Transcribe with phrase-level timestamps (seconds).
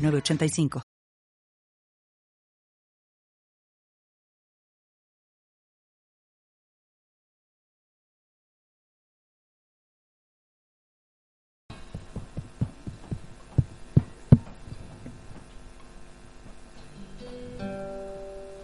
[0.00, 0.82] 985.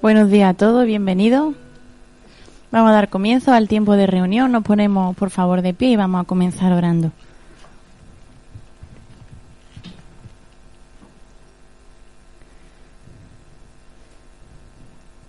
[0.02, 1.56] Buenos días a todos, bienvenidos.
[2.70, 4.52] Vamos a dar comienzo al tiempo de reunión.
[4.52, 7.10] Nos ponemos, por favor, de pie y vamos a comenzar orando.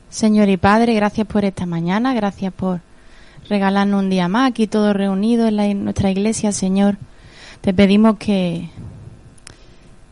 [0.09, 2.79] Señor y Padre, gracias por esta mañana, gracias por
[3.49, 6.97] regalarnos un día más aquí todos reunidos en, nuestra iglesia, Señor.
[7.61, 8.69] Te pedimos que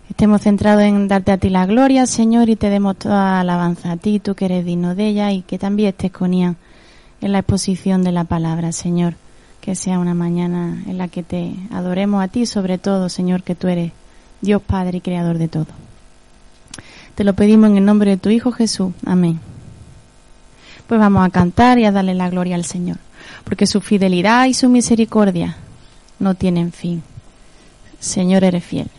[0.09, 3.97] estemos centrados en darte a ti la gloria, Señor, y te demos toda alabanza a
[3.97, 6.55] ti, tú que eres digno de ella, y que también estés con ella
[7.21, 9.15] en la exposición de la palabra, Señor.
[9.61, 13.55] Que sea una mañana en la que te adoremos a ti, sobre todo, Señor, que
[13.55, 13.93] tú eres
[14.41, 15.67] Dios Padre y Creador de todo.
[17.15, 18.93] Te lo pedimos en el nombre de tu Hijo Jesús.
[19.05, 19.39] Amén
[20.87, 22.97] pues vamos a cantar y a darle la gloria al Señor,
[23.43, 25.57] porque su fidelidad y su misericordia
[26.19, 27.03] no tienen fin.
[27.99, 28.89] Señor, eres fiel.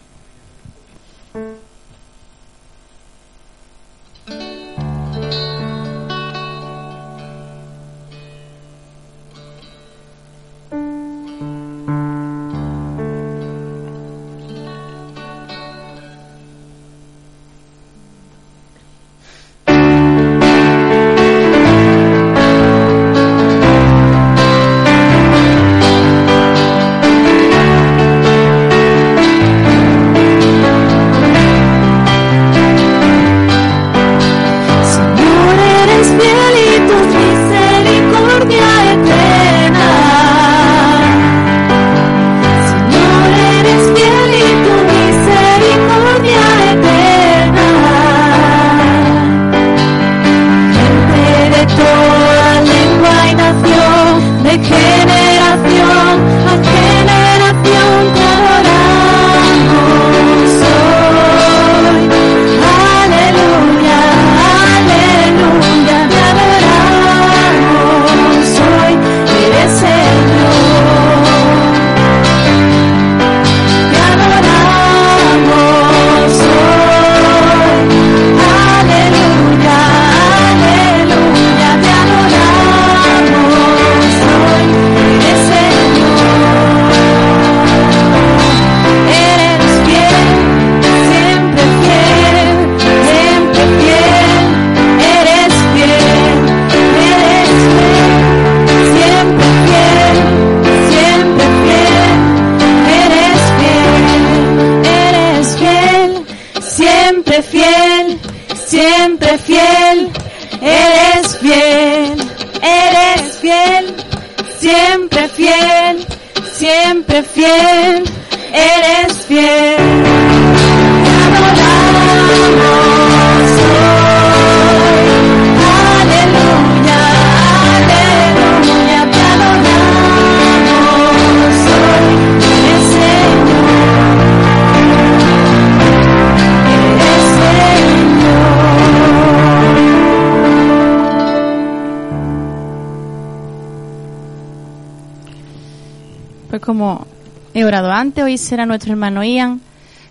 [146.67, 147.07] Como
[147.55, 149.61] he orado antes, hoy será nuestro hermano Ian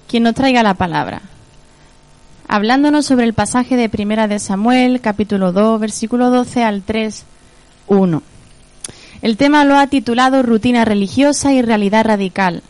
[0.08, 1.22] quien nos traiga la palabra,
[2.48, 7.26] hablándonos sobre el pasaje de Primera de Samuel, capítulo 2, versículo 12 al 3,
[7.88, 8.24] 1.
[9.22, 12.64] El tema lo ha titulado Rutina religiosa y realidad radical.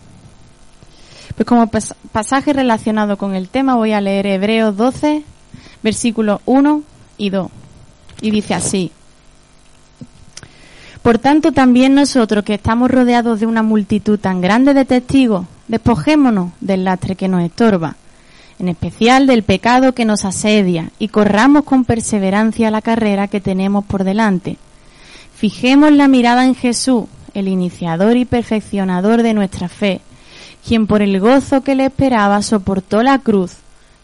[1.36, 1.70] Pues como
[2.12, 5.24] pasaje relacionado con el tema voy a leer Hebreos 12,
[5.84, 6.82] versículos 1
[7.18, 7.52] y 2.
[8.22, 8.92] Y dice así.
[11.06, 16.54] Por tanto, también nosotros que estamos rodeados de una multitud tan grande de testigos, despojémonos
[16.62, 17.96] del lastre que nos estorba,
[18.58, 23.86] en especial del pecado que nos asedia, y corramos con perseverancia la carrera que tenemos
[23.86, 24.58] por delante.
[25.36, 27.04] Fijemos la mirada en Jesús,
[27.36, 30.02] el iniciador y perfeccionador de nuestra fe,
[30.68, 33.58] quien por el gozo que le esperaba soportó la cruz,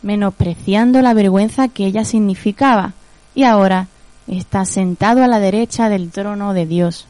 [0.04, 2.94] menospreciando la vergüenza que ella significaba,
[3.34, 3.88] y ahora
[4.32, 7.06] está sentado a la derecha del trono de Dios.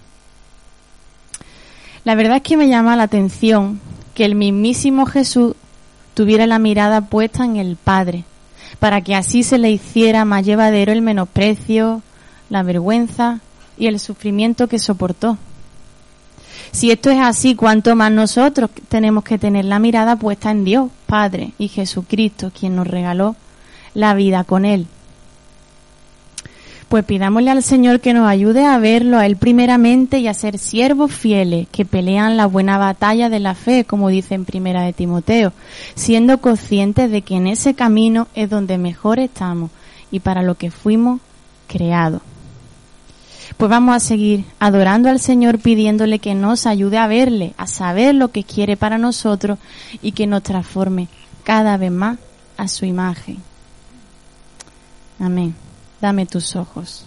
[2.03, 3.79] La verdad es que me llama la atención
[4.15, 5.55] que el mismísimo Jesús
[6.15, 8.23] tuviera la mirada puesta en el Padre,
[8.79, 12.01] para que así se le hiciera más llevadero el menosprecio,
[12.49, 13.39] la vergüenza
[13.77, 15.37] y el sufrimiento que soportó.
[16.71, 20.89] Si esto es así, ¿cuánto más nosotros tenemos que tener la mirada puesta en Dios,
[21.05, 23.35] Padre y Jesucristo, quien nos regaló
[23.93, 24.87] la vida con Él?
[26.91, 30.57] Pues pidámosle al Señor que nos ayude a verlo a Él primeramente y a ser
[30.57, 34.91] siervos fieles que pelean la buena batalla de la fe, como dice en Primera de
[34.91, 35.53] Timoteo,
[35.95, 39.71] siendo conscientes de que en ese camino es donde mejor estamos
[40.11, 41.21] y para lo que fuimos
[41.67, 42.23] creados
[43.55, 48.15] pues vamos a seguir adorando al Señor pidiéndole que nos ayude a verle, a saber
[48.15, 49.59] lo que quiere para nosotros
[50.01, 51.07] y que nos transforme
[51.45, 52.17] cada vez más
[52.57, 53.37] a su imagen.
[55.19, 55.55] Amén.
[56.01, 57.05] Dame tus ojos.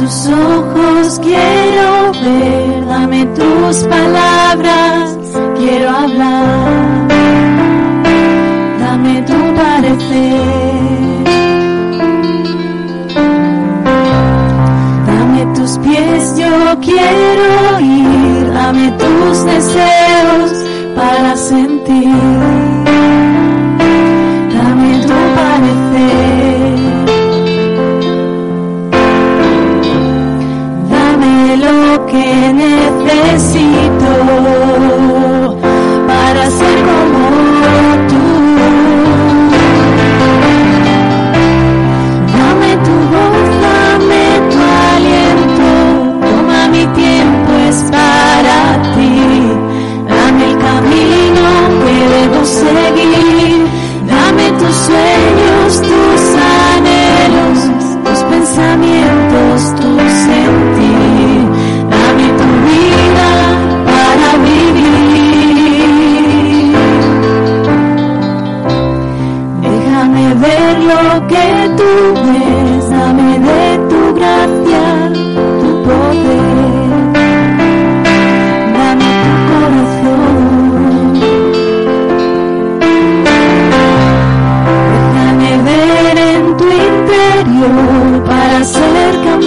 [0.00, 5.18] tus ojos quiero ver, dame tus palabras,
[5.58, 7.08] quiero hablar,
[8.78, 11.24] dame tu parecer,
[15.06, 20.64] dame tus pies, yo quiero ir, dame tus deseos
[20.96, 22.59] para sentir.
[32.10, 34.10] que necesito
[36.08, 37.22] para ser como
[38.10, 38.24] tú.
[42.36, 44.60] Dame tu voz, dame tu
[44.90, 45.68] aliento,
[46.26, 48.58] toma mi tiempo, es para
[48.94, 49.14] ti.
[50.08, 51.48] Dame el camino
[51.82, 53.58] que debo seguir,
[54.08, 56.22] dame tus sueños, tus
[56.74, 57.58] anhelos,
[58.04, 59.89] tus pensamientos, tus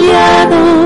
[0.04, 0.83] guiado.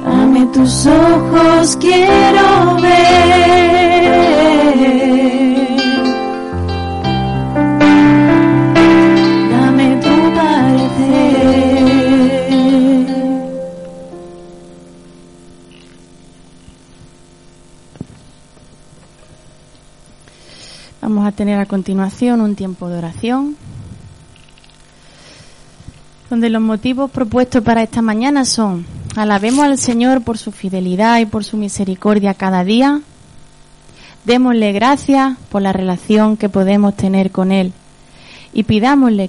[0.06, 3.73] Dame tus ojos, quiero ver.
[21.44, 23.54] Tener a continuación un tiempo de oración,
[26.30, 31.26] donde los motivos propuestos para esta mañana son, alabemos al Señor por su fidelidad y
[31.26, 33.02] por su misericordia cada día,
[34.24, 37.74] démosle gracias por la relación que podemos tener con Él
[38.54, 39.28] y pidámosle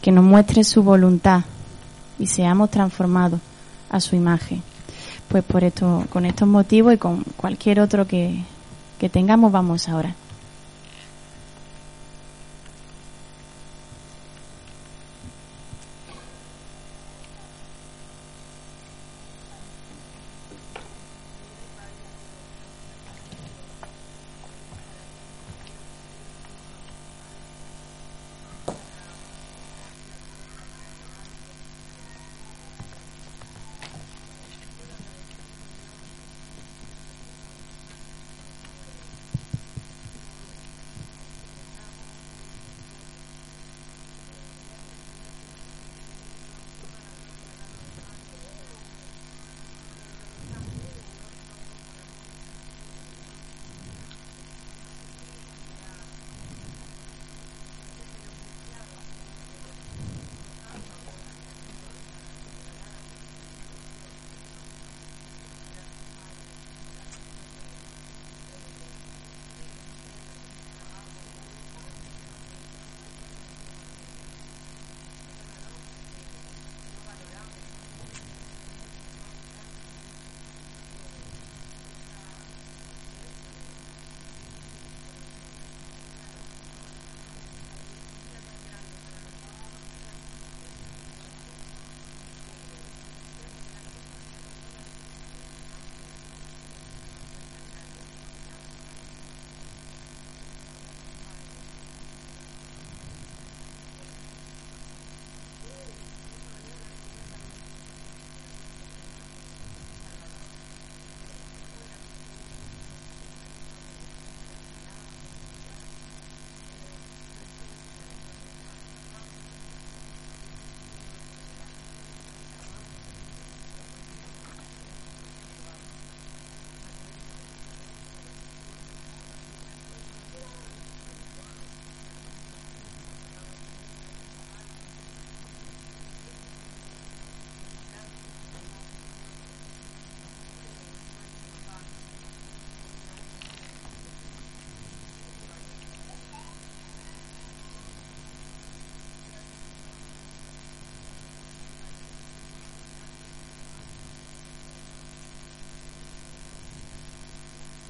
[0.00, 1.42] que nos muestre su voluntad
[2.20, 3.40] y seamos transformados
[3.90, 4.62] a su imagen.
[5.26, 8.44] Pues por esto, con estos motivos y con cualquier otro que,
[9.00, 10.14] que tengamos, vamos ahora.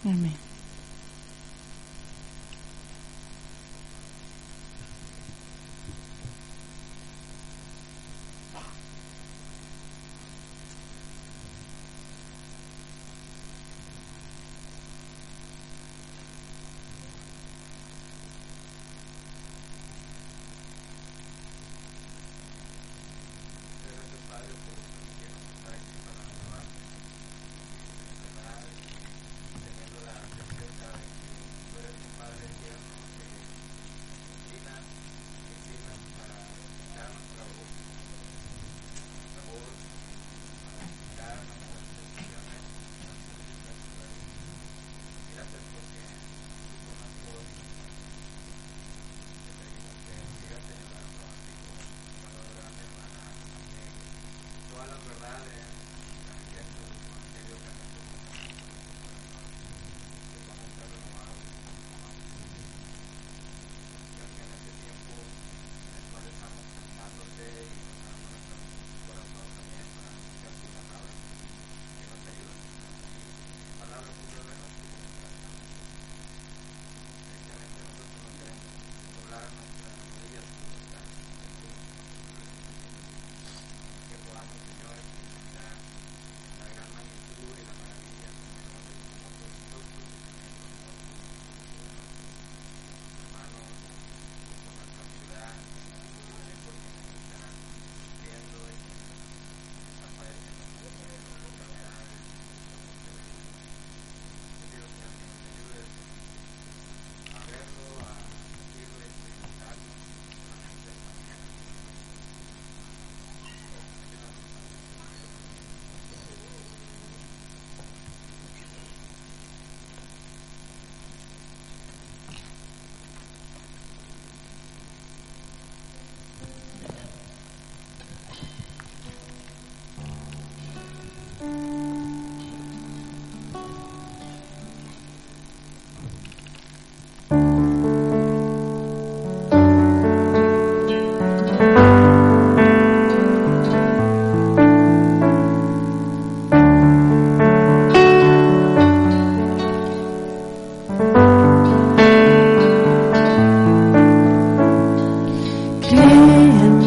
[0.05, 0.48] Amén.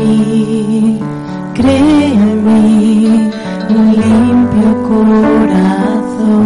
[0.01, 0.99] Mí,
[1.53, 3.29] crea en mí
[3.69, 6.41] un limpio corazón.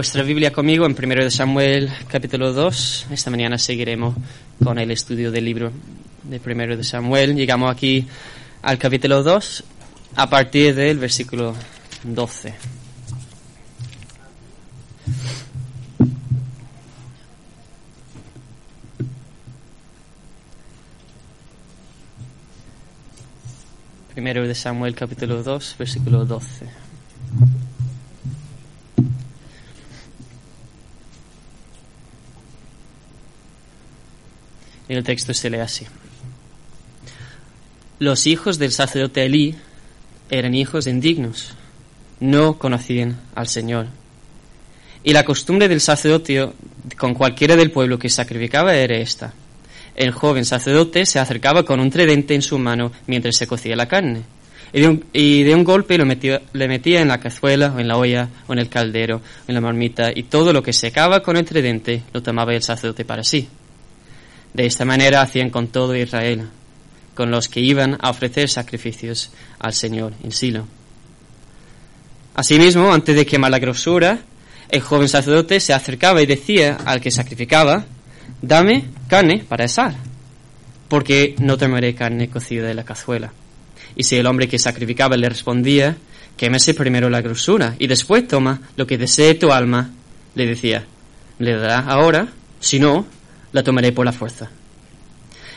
[0.00, 3.08] Vuestra Biblia conmigo en 1 de Samuel capítulo 2.
[3.10, 4.14] Esta mañana seguiremos
[4.64, 5.72] con el estudio del libro
[6.22, 7.36] de 1 de Samuel.
[7.36, 8.08] Llegamos aquí
[8.62, 9.62] al capítulo 2
[10.16, 11.54] a partir del versículo
[12.02, 12.54] 12.
[24.14, 26.89] Primero de Samuel capítulo 2, versículo 12.
[34.90, 35.86] Y el texto se lee así.
[38.00, 39.54] Los hijos del sacerdote Elí
[40.30, 41.54] eran hijos indignos,
[42.18, 43.86] no conocían al Señor.
[45.04, 46.44] Y la costumbre del sacerdote
[46.98, 49.32] con cualquiera del pueblo que sacrificaba era esta.
[49.94, 53.86] El joven sacerdote se acercaba con un tridente en su mano mientras se cocía la
[53.86, 54.22] carne.
[54.72, 57.78] Y de un, y de un golpe lo metía, le metía en la cazuela, o
[57.78, 60.72] en la olla, o en el caldero, o en la marmita, y todo lo que
[60.72, 63.48] secaba con el tridente lo tomaba el sacerdote para sí.
[64.54, 66.48] De esta manera hacían con todo Israel,
[67.14, 70.66] con los que iban a ofrecer sacrificios al Señor en Silo.
[72.34, 74.20] Asimismo, antes de quemar la grosura,
[74.70, 77.84] el joven sacerdote se acercaba y decía al que sacrificaba,
[78.40, 79.94] dame carne para asar,
[80.88, 83.32] porque no tomaré carne cocida de la cazuela.
[83.96, 85.96] Y si el hombre que sacrificaba le respondía,
[86.36, 89.90] quémese primero la grosura y después toma lo que desee tu alma,
[90.34, 90.86] le decía,
[91.38, 92.28] le dará ahora,
[92.60, 93.06] si no,
[93.52, 94.50] la tomaré por la fuerza.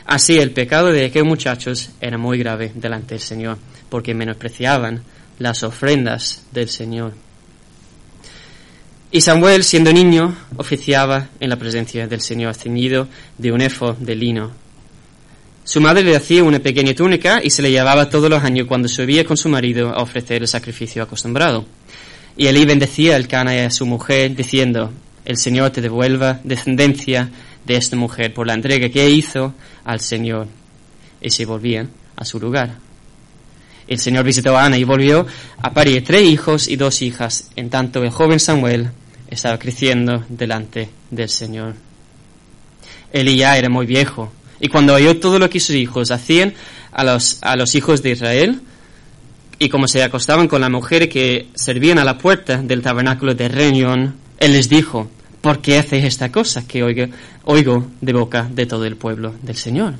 [0.05, 3.57] Así el pecado de aquellos muchachos era muy grave delante del Señor,
[3.89, 5.03] porque menospreciaban
[5.39, 7.13] las ofrendas del Señor.
[9.11, 14.15] Y Samuel, siendo niño, oficiaba en la presencia del Señor, ceñido de un efo de
[14.15, 14.51] lino.
[15.63, 18.87] Su madre le hacía una pequeña túnica y se le llevaba todos los años cuando
[18.87, 21.65] subía con su marido a ofrecer el sacrificio acostumbrado.
[22.35, 24.91] Y Elí bendecía al Cana y a su mujer, diciendo,
[25.25, 27.29] el Señor te devuelva descendencia
[27.65, 30.47] de esta mujer por la entrega que hizo al Señor.
[31.21, 32.77] Y se volvían a su lugar.
[33.87, 35.25] El Señor visitó a Ana y volvió
[35.61, 38.91] a parir tres hijos y dos hijas, en tanto el joven Samuel
[39.29, 41.75] estaba creciendo delante del Señor.
[43.11, 46.53] Él ya era muy viejo, y cuando oyó todo lo que sus hijos hacían
[46.91, 48.61] a los, a los hijos de Israel,
[49.59, 53.49] y como se acostaban con la mujer que servían a la puerta del tabernáculo de
[53.49, 55.09] Reunión, él les dijo,
[55.43, 57.05] ¿por qué hacéis esta cosa que oigo,
[57.43, 59.95] oigo de boca de todo el pueblo del Señor?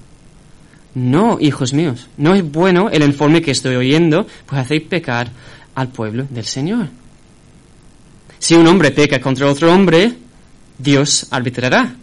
[0.96, 5.30] No, hijos míos, no es bueno el informe que estoy oyendo, pues hacéis pecar
[5.76, 6.88] al pueblo del Señor.
[8.40, 10.14] Si un hombre peca contra otro hombre,
[10.78, 11.94] Dios arbitrará.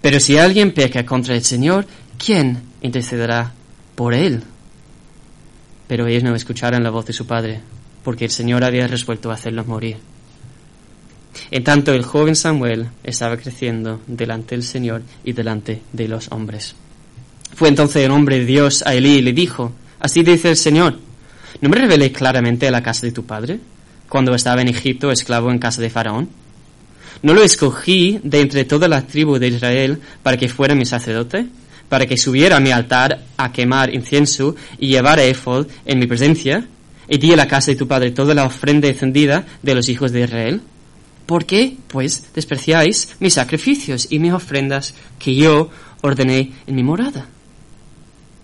[0.00, 1.84] Pero si alguien peca contra el Señor,
[2.16, 3.52] ¿quién intercederá
[3.96, 4.40] por él?
[5.88, 7.60] Pero ellos no escucharon la voz de su padre,
[8.04, 10.11] porque el Señor había resuelto hacerlos morir.
[11.50, 16.74] En tanto el joven Samuel estaba creciendo delante del Señor y delante de los hombres.
[17.54, 20.98] Fue entonces el hombre de Dios a Elí y le dijo, así dice el Señor,
[21.60, 23.60] ¿no me revelé claramente a la casa de tu padre,
[24.08, 26.28] cuando estaba en Egipto esclavo en casa de Faraón?
[27.22, 31.46] ¿No lo escogí de entre toda la tribu de Israel para que fuera mi sacerdote?
[31.88, 36.66] ¿Para que subiera a mi altar a quemar incienso y llevara efod en mi presencia?
[37.08, 40.10] ¿Y di a la casa de tu padre toda la ofrenda encendida de los hijos
[40.10, 40.62] de Israel?
[41.26, 47.28] ¿Por qué, pues, despreciáis mis sacrificios y mis ofrendas que yo ordené en mi morada?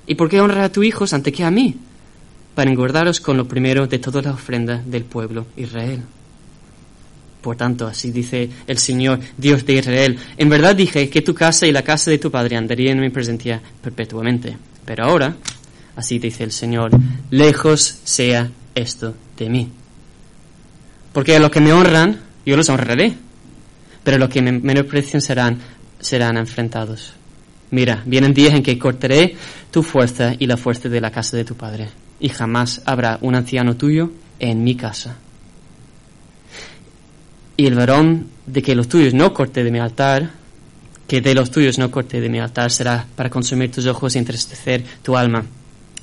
[0.06, 1.76] ¿Y por qué honrar a tus hijos ante que a mí?
[2.54, 6.02] Para engordaros con lo primero de toda la ofrenda del pueblo Israel.
[7.42, 11.66] Por tanto, así dice el Señor, Dios de Israel, en verdad dije que tu casa
[11.66, 14.56] y la casa de tu padre andarían en mi presencia perpetuamente.
[14.84, 15.36] Pero ahora,
[15.94, 16.90] así dice el Señor,
[17.30, 19.70] lejos sea esto de mí.
[21.12, 23.14] Porque a los que me honran, yo los honraré,
[24.02, 25.58] pero los que me menosprecian serán,
[26.00, 27.12] serán enfrentados.
[27.70, 29.36] Mira, vienen días en que cortaré
[29.70, 33.34] tu fuerza y la fuerza de la casa de tu padre, y jamás habrá un
[33.34, 35.18] anciano tuyo en mi casa.
[37.58, 40.30] Y el varón de que los tuyos no corte de mi altar,
[41.06, 44.20] que de los tuyos no corte de mi altar, será para consumir tus ojos y
[44.20, 45.44] entristecer tu alma.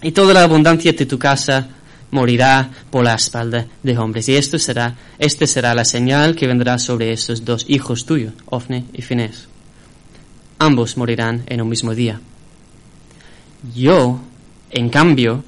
[0.03, 1.69] Y toda la abundancia de tu casa
[2.15, 4.28] morirá por la espalda de hombres.
[4.30, 8.86] Y esto será, este será la señal que vendrá sobre estos dos hijos tuyos, Ofne
[8.93, 9.47] y Finés
[10.60, 12.19] ambos morirán en un mismo día.
[13.75, 14.19] Yo,
[14.71, 15.43] en cambio,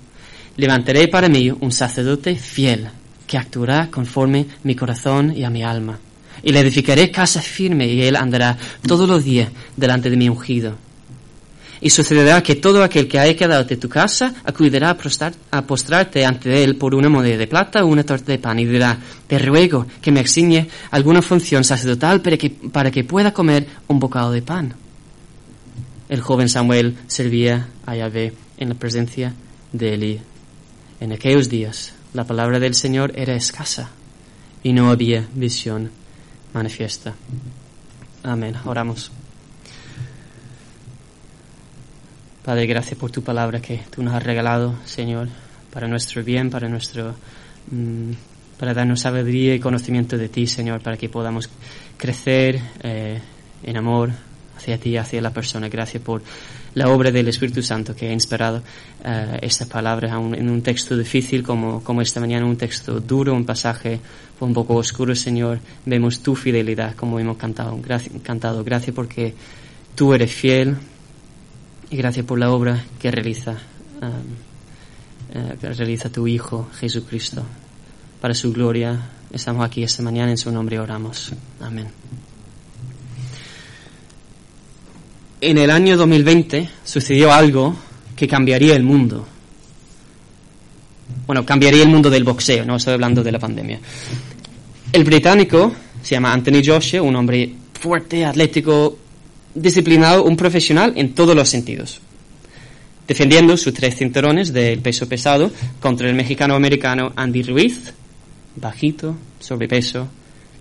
[0.56, 2.90] levantaré para mí un sacerdote fiel,
[3.26, 6.00] que actuará conforme mi corazón y a mi alma.
[6.44, 10.76] Y le edificaré casa firme y él andará todos los días delante de mi ungido.
[11.82, 14.98] Y sucederá que todo aquel que haya quedado de tu casa acudirá
[15.52, 18.66] a, postrarte ante él por una moneda de plata o una torta de pan y
[18.66, 24.32] dirá, te ruego que me exige alguna función sacerdotal para que, pueda comer un bocado
[24.32, 24.76] de pan
[26.10, 29.34] el joven Samuel servía a Yahvé en la presencia
[29.74, 30.20] de Elí.
[31.00, 33.90] En aquellos días la palabra del Señor era escasa
[34.64, 35.92] y no había visión
[36.54, 37.14] manifiesta.
[38.24, 38.56] Amén.
[38.66, 39.12] Oramos.
[42.48, 45.28] Padre, gracias por tu palabra que tú nos has regalado, Señor,
[45.70, 47.14] para nuestro bien, para nuestro
[47.70, 48.12] mm,
[48.58, 51.50] para darnos sabiduría y conocimiento de ti, Señor, para que podamos
[51.98, 53.20] crecer eh,
[53.64, 54.12] en amor,
[54.56, 55.68] hacia ti, hacia la persona.
[55.68, 56.24] Gracias por
[56.74, 61.44] la obra del Espíritu Santo que ha inspirado uh, esta palabra en un texto difícil
[61.44, 64.00] como, como esta mañana, un texto duro, un pasaje
[64.40, 65.60] un poco oscuro, Señor.
[65.86, 67.78] Vemos tu fidelidad como hemos cantado.
[67.84, 68.64] Gracias, cantado.
[68.64, 69.34] gracias porque
[69.96, 70.78] tú eres fiel
[71.90, 73.58] y gracias por la obra que realiza,
[74.02, 77.44] um, que realiza tu Hijo Jesucristo.
[78.22, 79.00] Para su gloria
[79.32, 81.34] estamos aquí esta mañana, en su nombre oramos.
[81.62, 81.88] Amén.
[85.42, 87.76] en el año 2020 sucedió algo
[88.16, 89.26] que cambiaría el mundo.
[91.26, 93.80] Bueno, cambiaría el mundo del boxeo, no estoy hablando de la pandemia.
[94.92, 98.98] El británico se llama Anthony Joshua, un hombre fuerte, atlético,
[99.62, 102.00] disciplinado, un profesional en todos los sentidos.
[103.08, 107.94] Defendiendo sus tres cinturones del peso pesado contra el mexicano-americano Andy Ruiz,
[108.56, 110.08] bajito, sobrepeso,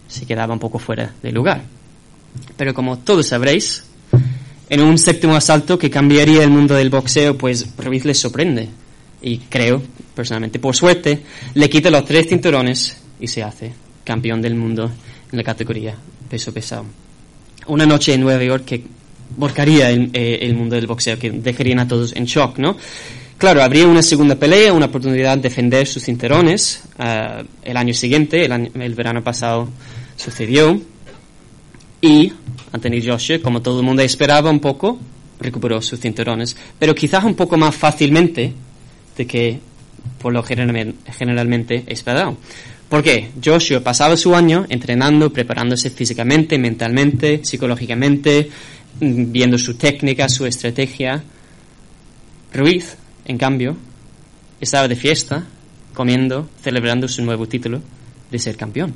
[0.07, 1.63] se quedaba un poco fuera de lugar.
[2.57, 3.85] Pero como todos sabréis,
[4.69, 8.69] en un séptimo asalto que cambiaría el mundo del boxeo, pues Ruiz le sorprende.
[9.23, 9.83] Y creo,
[10.15, 11.23] personalmente, por suerte,
[11.55, 13.73] le quita los tres cinturones y se hace
[14.05, 14.91] campeón del mundo
[15.33, 15.97] en la categoría
[16.29, 16.85] peso pesado.
[17.69, 18.85] Una noche en Nueva York que
[19.37, 22.77] volcaría el, eh, mundo del boxeo, que dejarían a todos en shock, ¿no?
[23.39, 26.83] Claro, habría una segunda pelea, una oportunidad de defender sus cinturones.
[26.99, 29.69] Eh, el año siguiente, el, el verano pasado,
[30.17, 30.81] sucedió.
[32.01, 32.33] Y
[32.73, 34.99] Anthony Joshua, como todo el mundo esperaba un poco,
[35.41, 38.53] recuperó sus cinturones, pero quizás un poco más fácilmente
[39.17, 39.61] de que
[40.21, 42.37] por lo generalmente esperado.
[42.88, 43.31] ¿Por qué?
[43.44, 48.49] Joshua pasaba su año entrenando, preparándose físicamente, mentalmente, psicológicamente,
[49.01, 51.22] mm, viendo su técnica, su estrategia.
[52.53, 53.77] Ruiz, en cambio,
[54.61, 55.46] estaba de fiesta,
[55.94, 57.83] comiendo, celebrando su nuevo título
[58.31, 58.94] de ser campeón.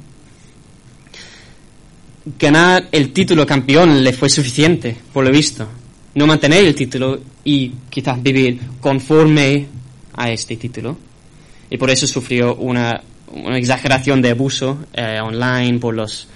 [2.39, 5.67] Ganar el título campeón le fue suficiente, por lo visto.
[6.15, 9.67] No mantener el título y quizás vivir conforme
[10.15, 10.97] a este título.
[11.71, 13.01] Y por eso sufrió una
[13.33, 16.29] una exageración de abuso eh, online por los,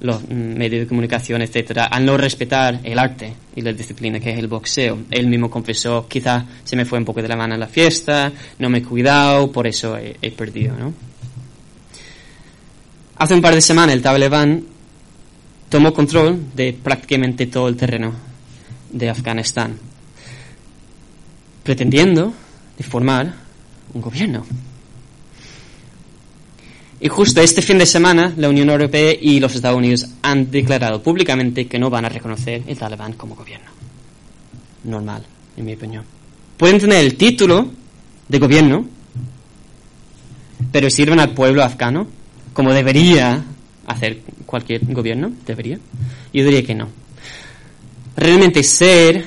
[0.00, 4.38] los medios de comunicación, etcétera, al no respetar el arte y la disciplina que es
[4.38, 4.98] el boxeo.
[5.10, 8.32] Él mismo confesó, quizás se me fue un poco de la mano en la fiesta,
[8.58, 10.92] no me he cuidado, por eso he, he perdido, ¿no?
[13.18, 14.62] Hace un par de semanas el Talibán
[15.70, 18.12] tomó control de prácticamente todo el terreno
[18.90, 19.78] de Afganistán,
[21.62, 22.34] pretendiendo
[22.84, 23.34] formar
[23.94, 24.44] un gobierno.
[26.98, 31.02] Y justo este fin de semana, la Unión Europea y los Estados Unidos han declarado
[31.02, 33.70] públicamente que no van a reconocer el Talibán como gobierno.
[34.84, 35.22] Normal,
[35.56, 36.04] en mi opinión.
[36.56, 37.70] Pueden tener el título
[38.28, 38.86] de gobierno,
[40.72, 42.06] pero sirven al pueblo afgano
[42.54, 43.44] como debería
[43.86, 45.32] hacer cualquier gobierno.
[45.44, 45.78] ¿Debería?
[46.32, 46.88] Yo diría que no.
[48.16, 49.26] Realmente ser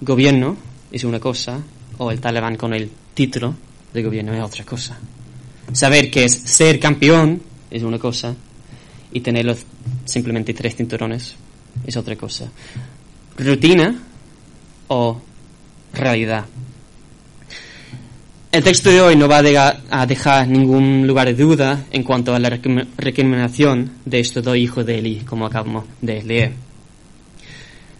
[0.00, 0.56] gobierno
[0.90, 1.60] es una cosa,
[1.98, 3.54] o el Talibán con el título
[3.92, 4.98] de gobierno es otra cosa.
[5.72, 8.34] Saber que es ser campeón es una cosa
[9.12, 9.64] y tener los
[10.04, 11.34] simplemente tres cinturones
[11.86, 12.50] es otra cosa.
[13.38, 13.98] Rutina
[14.88, 15.20] o
[15.94, 16.44] realidad.
[18.50, 22.38] El texto de hoy no va a dejar ningún lugar de duda en cuanto a
[22.38, 26.52] la recriminación de estos dos hijos de Eli, como acabamos de leer.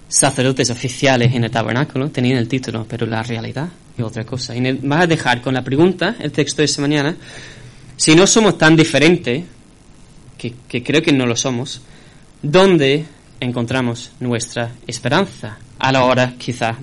[0.08, 4.54] Sacerdotes oficiales en el tabernáculo tenían el título, pero la realidad es otra cosa.
[4.54, 7.16] Y va a dejar con la pregunta, el texto de esta mañana,
[8.03, 9.45] si no somos tan diferentes,
[10.37, 11.83] que, creo que no lo somos,
[12.43, 13.05] ¿dónde
[13.38, 15.57] encontramos nuestra esperanza?
[15.79, 16.77] A la hora, quizá,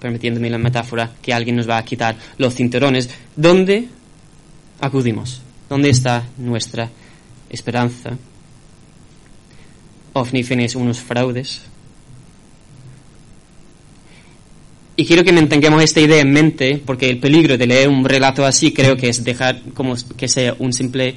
[0.00, 3.86] permitiéndome la metáfora, que alguien nos va a quitar los cinturones, ¿dónde
[4.80, 5.42] acudimos?
[5.68, 6.88] ¿Dónde está nuestra
[7.50, 8.16] esperanza?
[10.14, 10.42] Ofni
[10.76, 11.60] unos fraudes,
[14.96, 18.44] Y quiero que mantengamos esta idea en mente, porque el peligro de leer un relato
[18.44, 21.16] así creo que es dejar como que sea un simple,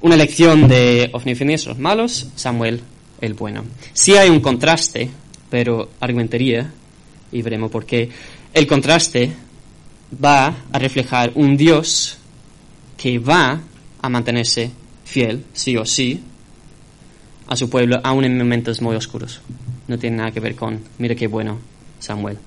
[0.00, 2.80] una lección de Ofni los malos, Samuel
[3.20, 3.64] el bueno.
[3.92, 5.08] Sí hay un contraste,
[5.48, 6.72] pero argumentaría,
[7.30, 8.08] y veremos por qué,
[8.52, 9.32] el contraste
[10.22, 12.18] va a reflejar un Dios
[12.96, 13.60] que va
[14.02, 14.70] a mantenerse
[15.04, 16.20] fiel, sí o sí,
[17.46, 19.40] a su pueblo, aun en momentos muy oscuros.
[19.86, 21.58] No tiene nada que ver con, mira qué bueno,
[22.00, 22.38] Samuel.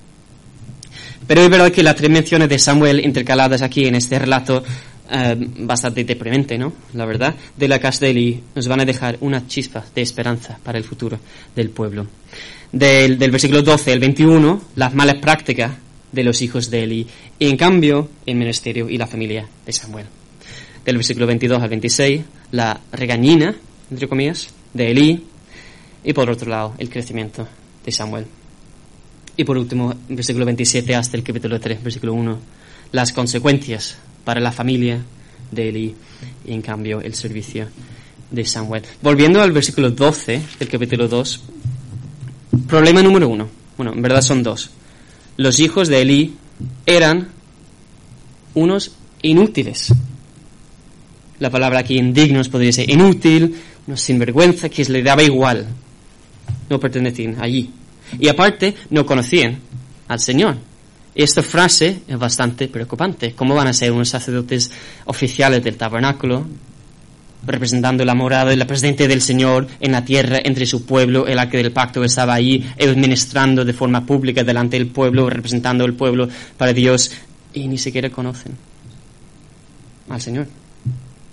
[1.26, 4.62] Pero es verdad que las tres menciones de Samuel intercaladas aquí en este relato,
[5.10, 6.72] eh, bastante deprimente, ¿no?
[6.94, 10.84] La verdad, de la Eli, nos van a dejar una chispa de esperanza para el
[10.84, 11.18] futuro
[11.54, 12.06] del pueblo.
[12.72, 15.72] Del, versículo 12 al 21, las malas prácticas
[16.12, 17.06] de los hijos de Eli,
[17.38, 20.06] y en cambio, el ministerio y la familia de Samuel.
[20.84, 22.20] Del versículo 22 al 26,
[22.52, 23.54] la regañina,
[23.90, 25.24] entre comillas, de Eli,
[26.04, 27.46] y por otro lado, el crecimiento
[27.84, 28.26] de Samuel.
[29.36, 32.38] Y por último, versículo 27 hasta el capítulo 3, versículo 1,
[32.92, 35.02] las consecuencias para la familia
[35.50, 35.94] de Eli
[36.46, 37.68] y en cambio el servicio
[38.30, 38.82] de Samuel.
[39.02, 41.42] Volviendo al versículo 12 del capítulo 2,
[42.66, 43.48] problema número uno.
[43.76, 44.70] Bueno, en verdad son dos.
[45.36, 46.34] Los hijos de Eli
[46.86, 47.28] eran
[48.54, 49.92] unos inútiles.
[51.38, 53.54] La palabra aquí indignos podría ser inútil,
[53.86, 55.66] unos sinvergüenza, que les daba igual.
[56.70, 57.70] No pertenecían allí.
[58.18, 59.58] Y aparte, no conocían
[60.08, 60.56] al Señor.
[61.14, 63.32] Esta frase es bastante preocupante.
[63.32, 64.70] ¿Cómo van a ser unos sacerdotes
[65.06, 66.46] oficiales del tabernáculo,
[67.46, 71.38] representando la morada y la presencia del Señor en la tierra entre su pueblo, el
[71.38, 75.94] arca del pacto estaba allí, ellos ministrando de forma pública delante del pueblo, representando al
[75.94, 77.12] pueblo para Dios,
[77.54, 78.52] y ni siquiera conocen
[80.10, 80.48] al Señor?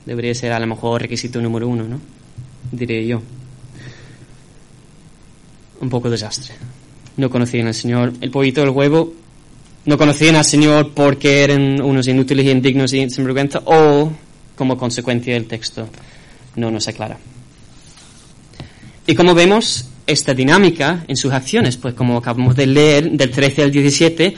[0.05, 1.99] Debería ser a lo mejor requisito número uno, ¿no?
[2.71, 3.21] Diría yo
[5.81, 6.53] un poco desastre.
[7.17, 8.13] No conocían al Señor.
[8.21, 9.13] El pollito del huevo
[9.85, 14.11] no conocían al Señor porque eran unos inútiles, indignos y sinvergüenza o
[14.55, 15.87] como consecuencia del texto
[16.55, 17.17] no nos aclara.
[19.05, 23.63] Y como vemos, esta dinámica en sus acciones, pues como acabamos de leer, del 13
[23.63, 24.35] al 17,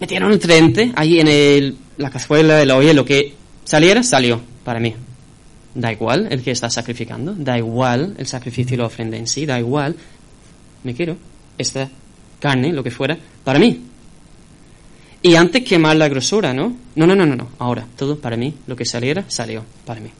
[0.00, 3.34] metieron el trente ahí en el, la cazuela, el olla, lo que
[3.64, 4.94] saliera, salió para mí.
[5.74, 9.46] Da igual el que está sacrificando, da igual el sacrificio y la ofrenda en sí,
[9.46, 9.96] da igual.
[10.84, 11.16] Me quiero
[11.56, 11.88] esta
[12.38, 13.80] carne, lo que fuera, para mí.
[15.22, 16.76] Y antes quemar la grosura, ¿no?
[16.96, 17.48] No, no, no, no, no.
[17.58, 20.10] Ahora, todo para mí, lo que saliera, salió para mí.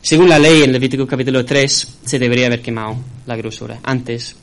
[0.00, 4.36] Según la ley en Levítico capítulo 3, se debería haber quemado la grosura antes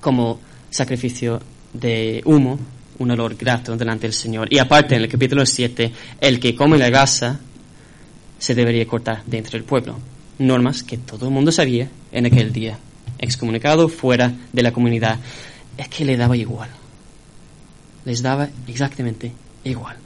[0.00, 1.40] como sacrificio
[1.72, 2.58] de humo,
[2.98, 4.52] un olor grato delante del Señor.
[4.52, 7.40] Y aparte, en el capítulo 7, el que come la gasa
[8.38, 9.98] se debería cortar dentro del pueblo.
[10.38, 12.78] Normas que todo el mundo sabía en aquel día.
[13.18, 15.18] Excomunicado fuera de la comunidad.
[15.78, 16.68] Es que le daba igual.
[18.04, 19.32] Les daba exactamente
[19.64, 19.96] igual.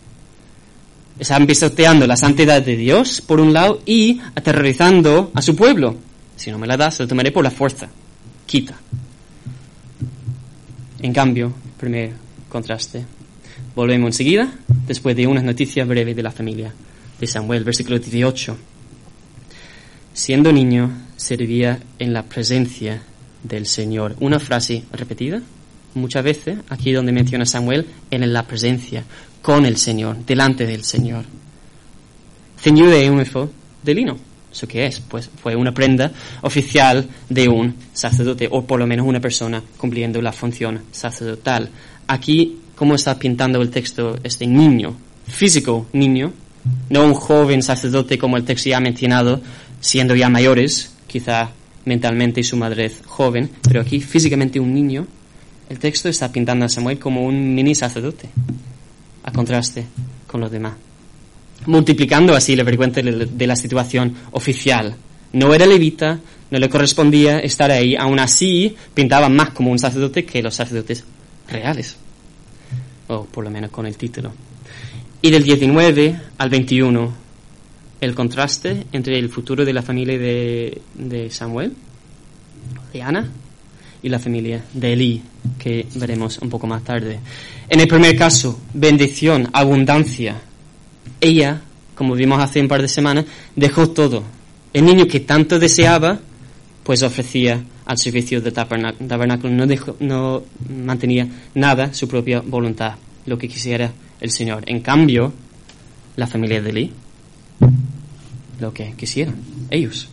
[1.19, 5.97] Estaban pisoteando la santidad de Dios, por un lado, y aterrorizando a su pueblo.
[6.37, 7.89] Si no me la das, lo tomaré por la fuerza.
[8.47, 8.75] Quita.
[11.01, 12.13] En cambio, primer
[12.49, 13.05] contraste.
[13.75, 14.49] Volvemos enseguida,
[14.87, 16.73] después de unas noticias breves de la familia
[17.21, 18.57] de Samuel, versículo 18.
[20.13, 23.03] Siendo niño, servía en la presencia
[23.43, 24.17] del Señor.
[24.21, 25.43] Una frase repetida
[25.95, 29.05] muchas veces, aquí donde menciona Samuel, en la presencia,
[29.43, 31.25] con el Señor, delante del Señor.
[32.59, 33.25] Ceñido de un
[33.83, 34.19] de lino.
[34.51, 35.01] ¿Eso qué es?
[35.01, 36.11] Pues fue una prenda
[36.43, 41.69] oficial de un sacerdote, o por lo menos una persona cumpliendo la función sacerdotal.
[42.07, 44.97] Aquí, ¿cómo está pintando el texto este niño?
[45.27, 46.33] Físico niño,
[46.91, 49.41] no un joven sacerdote como el texto ya ha mencionado,
[49.81, 51.51] siendo ya mayores, quizá
[51.85, 55.07] mentalmente y su madurez joven, pero aquí físicamente un niño.
[55.69, 58.29] El texto está pintando a Samuel como un mini sacerdote,
[59.23, 59.87] a contraste
[60.27, 60.75] con los demás
[61.67, 64.95] multiplicando así la vergüenza de la situación oficial.
[65.33, 66.19] No era levita,
[66.51, 71.05] no le correspondía estar ahí, aún así pintaba más como un sacerdote que los sacerdotes
[71.49, 71.97] reales,
[73.09, 74.33] o por lo menos con el título.
[75.21, 77.15] Y del 19 al 21,
[78.01, 81.73] el contraste entre el futuro de la familia de, de Samuel,
[82.93, 83.29] de Ana,
[84.03, 85.23] y la familia de Elí,
[85.59, 87.19] que veremos un poco más tarde.
[87.69, 90.37] En el primer caso, bendición, abundancia,
[91.21, 91.61] ella,
[91.95, 93.25] como vimos hace un par de semanas,
[93.57, 94.23] dejó todo.
[94.73, 96.21] El niño que tanto deseaba,
[96.85, 99.67] pues ofrecía al servicio del tabernáculo, no,
[100.01, 102.95] no mantenía nada su propia voluntad,
[103.27, 104.65] lo que quisiera el Señor.
[104.67, 105.33] En cambio,
[106.17, 106.93] la familia de Lee,
[108.61, 109.37] lo que quisieran,
[109.71, 110.09] ellos.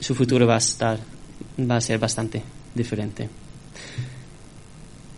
[0.00, 0.98] Su futuro va a estar,
[1.58, 2.42] va a ser bastante
[2.74, 3.28] diferente.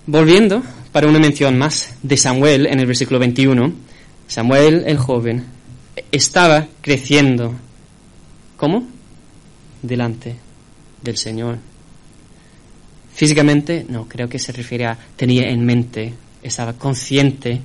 [0.07, 0.63] Volviendo
[0.93, 3.73] para una mención más de Samuel en el versículo 21,
[4.27, 5.45] Samuel el joven
[6.13, 7.55] estaba creciendo.
[8.57, 8.87] ¿Cómo?
[9.83, 10.37] Delante
[11.03, 11.59] del Señor.
[13.15, 16.15] Físicamente, no, creo que se refiere a tenía en mente,
[16.45, 17.61] estaba consciente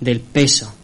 [0.00, 0.74] del peso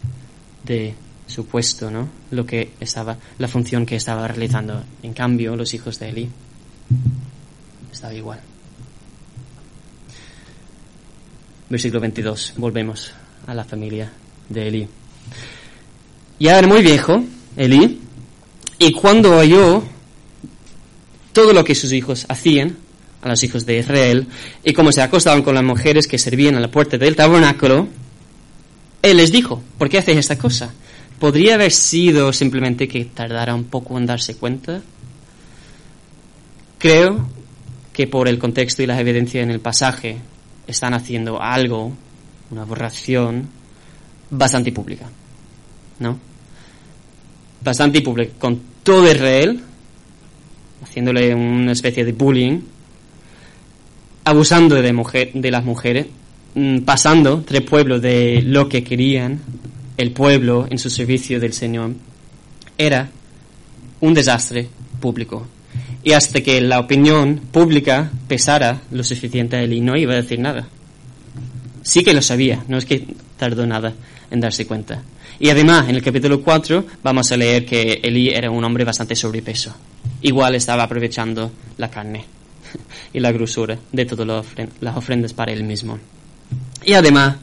[0.65, 0.95] de
[1.27, 2.09] su puesto, ¿no?
[2.31, 4.83] Lo que estaba, la función que estaba realizando.
[5.03, 6.29] En cambio, los hijos de Eli
[7.93, 8.41] estaba igual.
[11.69, 13.13] Versículo 22, volvemos
[13.47, 14.13] a la familia
[14.49, 14.89] de Eli.
[16.39, 17.23] Ya era muy viejo,
[17.57, 18.01] Elí,
[18.79, 19.83] y cuando oyó
[21.33, 22.77] todo lo que sus hijos hacían,
[23.25, 24.27] a los hijos de Israel,
[24.63, 27.89] y cómo se acostaban con las mujeres que servían a la puerta del tabernáculo,
[29.03, 30.73] él les dijo, ¿por qué hacéis esta cosa?
[31.19, 34.83] ¿Podría haber sido simplemente que tardara un poco en darse cuenta?
[36.79, 37.29] Creo
[37.93, 40.19] que por el contexto y las evidencias en el pasaje
[40.67, 41.93] están haciendo algo,
[42.51, 43.49] una aberración,
[44.31, 45.07] bastante pública.
[46.01, 46.19] ¿no?
[47.63, 49.61] Bastante público, con todo Israel,
[50.83, 52.61] haciéndole una especie de bullying,
[54.25, 56.07] abusando de, las mujeres,
[56.55, 59.41] mm, pasando tres pueblos de lo que querían
[59.97, 61.93] el pueblo en su servicio del Señor,
[62.77, 63.11] era
[64.01, 64.69] un desastre
[65.01, 65.47] público.
[66.03, 70.67] Y hasta que la opinión pública pesara lo suficiente él no iba a decir nada.
[71.83, 73.07] Sí que lo sabía, no es que
[73.39, 73.93] tardó nada
[74.31, 75.03] en darse cuenta.
[75.39, 79.17] Y además, en el capítulo 4 vamos a leer que Elí era un hombre bastante
[79.17, 79.75] sobrepeso.
[80.23, 82.34] Igual estaba aprovechando la carne
[83.13, 84.47] y la grosura de todas
[84.81, 85.99] las ofrendas para él mismo.
[86.85, 87.37] Y además,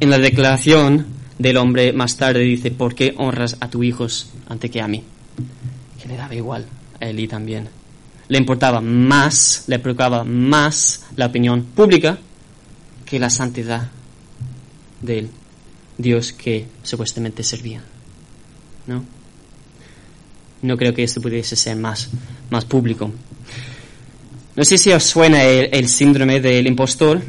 [0.00, 1.06] en la declaración
[1.38, 5.02] del hombre más tarde dice, ¿por qué honras a tus hijos antes que a mí?
[6.00, 6.66] Que le daba igual
[7.00, 7.68] a Elí también.
[8.28, 12.18] Le importaba más, le preocupaba más la opinión pública
[13.04, 13.90] que la santidad
[15.02, 15.30] de él.
[15.98, 17.82] Dios que supuestamente servía.
[18.86, 19.04] ¿No?
[20.62, 22.08] No creo que esto pudiese ser más,
[22.50, 23.10] más público.
[24.56, 27.20] No sé si os suena el, síndrome del impostor.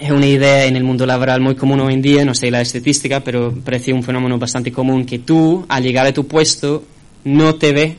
[0.00, 2.60] Es una idea en el mundo laboral muy común hoy en día, no sé la
[2.60, 6.82] estadística, pero parece un fenómeno bastante común que tú, al llegar a tu puesto,
[7.22, 7.94] no te ves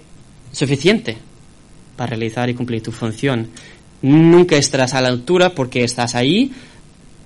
[0.52, 1.18] suficiente
[1.96, 3.48] para realizar y cumplir tu función.
[4.02, 6.52] Nunca estarás a la altura porque estás ahí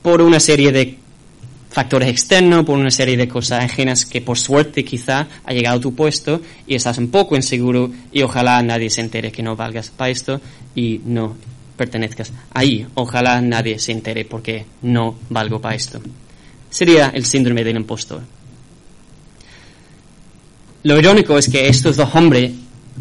[0.03, 0.98] por una serie de
[1.69, 5.81] factores externos, por una serie de cosas ajenas que por suerte quizá ha llegado a
[5.81, 9.89] tu puesto y estás un poco inseguro y ojalá nadie se entere que no valgas
[9.89, 10.41] para esto
[10.75, 11.35] y no
[11.77, 12.85] pertenezcas ahí.
[12.95, 16.01] Ojalá nadie se entere porque no valgo para esto.
[16.69, 18.21] Sería el síndrome del impostor.
[20.83, 22.51] Lo irónico es que estos dos hombres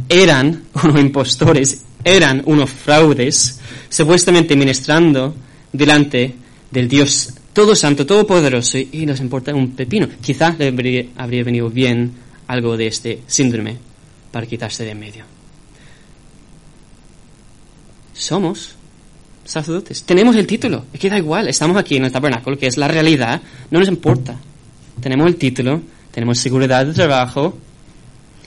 [0.09, 5.35] eran unos impostores, eran unos fraudes, supuestamente ministrando
[5.73, 6.35] delante
[6.71, 10.07] del Dios todo santo, todopoderoso, y nos importa un pepino.
[10.23, 12.13] Quizás le habría, habría venido bien
[12.47, 13.77] algo de este síndrome
[14.31, 15.25] para quitarse de en medio.
[18.15, 18.77] Somos
[19.45, 20.05] sacerdotes.
[20.05, 20.85] Tenemos el título.
[20.93, 21.49] Es que da igual.
[21.49, 23.43] Estamos aquí en el tabernáculo, que es la realidad.
[23.73, 24.37] No nos importa.
[25.01, 25.83] Tenemos el título,
[26.13, 27.59] tenemos seguridad de trabajo,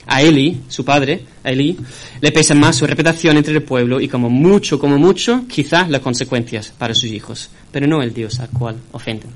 [0.06, 1.76] a Eli, su padre, a Eli,
[2.20, 6.00] le pesa más su reputación entre el pueblo y como mucho, como mucho, quizás las
[6.00, 9.30] consecuencias para sus hijos, pero no el Dios al cual ofenden.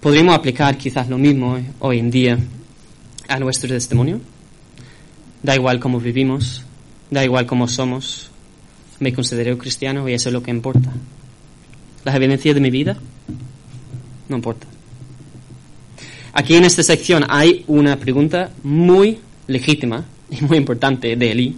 [0.00, 2.38] ¿Podríamos aplicar quizás lo mismo hoy en día
[3.28, 4.20] a nuestro testimonio?
[5.42, 6.62] Da igual cómo vivimos,
[7.10, 8.30] da igual cómo somos,
[9.00, 10.92] me considero cristiano y eso es lo que importa.
[12.04, 12.96] ¿Las evidencias de mi vida?
[14.28, 14.66] No importa.
[16.38, 21.56] Aquí en esta sección hay una pregunta muy legítima y muy importante de Eli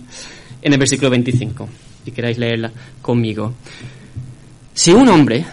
[0.63, 1.69] en el versículo 25.
[2.05, 2.71] Si queréis leerla
[3.03, 3.55] conmigo.
[4.73, 5.45] Si un hombre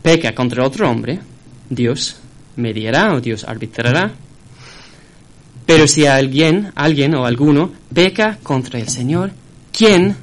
[0.00, 1.18] peca contra otro hombre,
[1.68, 2.18] Dios
[2.54, 4.12] mediará o Dios arbitrará.
[5.66, 9.32] Pero si alguien, alguien o alguno peca contra el Señor,
[9.72, 10.14] ¿quién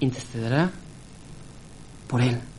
[0.00, 0.68] intercederá
[2.08, 2.49] por él?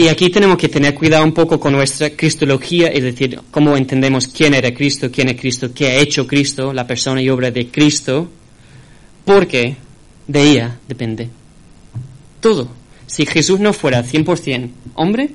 [0.00, 4.28] Y aquí tenemos que tener cuidado un poco con nuestra cristología, es decir, cómo entendemos
[4.28, 7.68] quién era Cristo, quién es Cristo, qué ha hecho Cristo, la persona y obra de
[7.68, 8.26] Cristo,
[9.26, 9.76] porque
[10.26, 11.28] de ella depende
[12.40, 12.70] todo.
[13.06, 15.32] Si Jesús no fuera 100% hombre,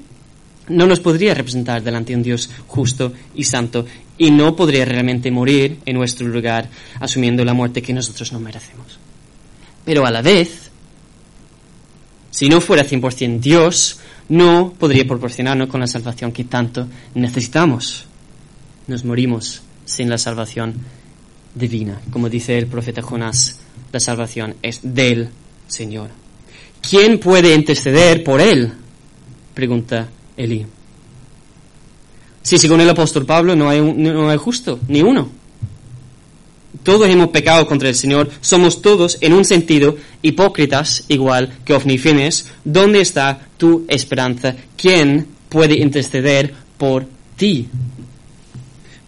[0.69, 3.85] no nos podría representar delante de un Dios justo y santo
[4.17, 8.97] y no podría realmente morir en nuestro lugar asumiendo la muerte que nosotros no merecemos.
[9.85, 10.71] Pero a la vez,
[12.31, 13.99] si no fuera 100% Dios,
[14.29, 18.05] no podría proporcionarnos con la salvación que tanto necesitamos.
[18.87, 20.75] Nos morimos sin la salvación
[21.53, 22.01] divina.
[22.11, 23.59] Como dice el profeta Jonás,
[23.91, 25.29] la salvación es del
[25.67, 26.09] Señor.
[26.87, 28.73] ¿Quién puede interceder por él?
[29.53, 30.07] Pregunta
[30.37, 30.65] Elí.
[32.41, 35.29] Si según el apóstol Pablo no hay, no hay justo, ni uno.
[36.83, 42.47] Todos hemos pecado contra el Señor, somos todos, en un sentido, hipócritas, igual que Ofnifines.
[42.63, 44.55] ¿Dónde está tu esperanza?
[44.75, 47.67] ¿Quién puede interceder por ti?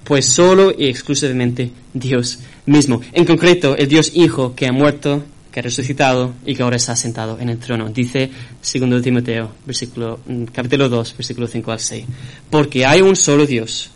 [0.04, 3.02] Pues solo y exclusivamente Dios mismo.
[3.12, 6.96] En concreto, el Dios Hijo que ha muerto, que ha resucitado y que ahora está
[6.96, 7.90] sentado en el trono.
[7.90, 8.30] Dice
[8.62, 12.06] 2 Timoteo, versículo, mm, capítulo 2, versículo 5 al 6.
[12.50, 13.90] Porque hay un solo Dios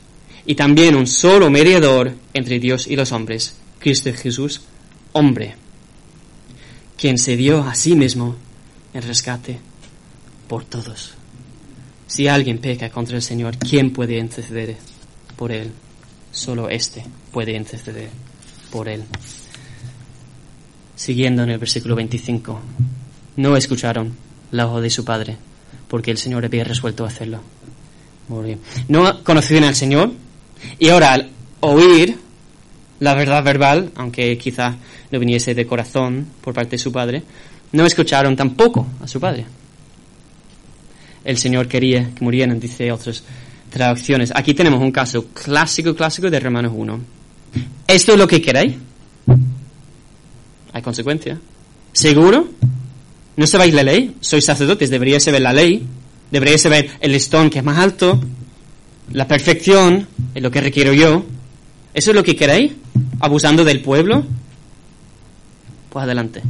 [0.46, 4.62] y también un solo mediador entre Dios y los hombres, Cristo Jesús,
[5.12, 5.56] hombre,
[6.98, 8.36] quien se dio a sí mismo
[8.94, 9.60] en rescate
[10.48, 11.16] por todos.
[12.06, 14.78] Si alguien peca contra el Señor, ¿quién puede interceder
[15.36, 15.72] por él?
[16.32, 18.10] Solo éste puede interceder
[18.70, 19.04] por él.
[20.96, 22.62] Siguiendo en el versículo 25,
[23.38, 24.16] no escucharon
[24.52, 25.38] la voz de su padre,
[25.88, 27.42] porque el Señor había resuelto hacerlo.
[28.88, 30.12] No conocían al Señor,
[30.78, 32.20] y ahora al oír
[33.02, 34.76] la verdad verbal, aunque quizá
[35.12, 37.24] no viniese de corazón por parte de su padre,
[37.72, 39.46] no escucharon tampoco a su padre.
[41.26, 43.24] El Señor quería que murieran, dice otras
[43.70, 44.32] traducciones.
[44.36, 47.00] Aquí tenemos un caso clásico, clásico de Romanos 1.
[47.88, 48.76] ¿Esto es lo que queréis?
[50.72, 51.40] Hay consecuencia.
[51.92, 52.50] ¿Seguro?
[53.36, 54.16] ¿No sabéis la ley?
[54.22, 55.86] Sois sacerdotes, deberíais saber la ley,
[56.30, 58.22] deberíais saber el listón que es más alto,
[59.12, 61.26] la perfección es lo que requiero yo.
[61.94, 62.74] ¿Eso es lo que queréis?
[63.20, 64.24] ¿Abusando del pueblo?
[65.90, 66.42] Pues adelante.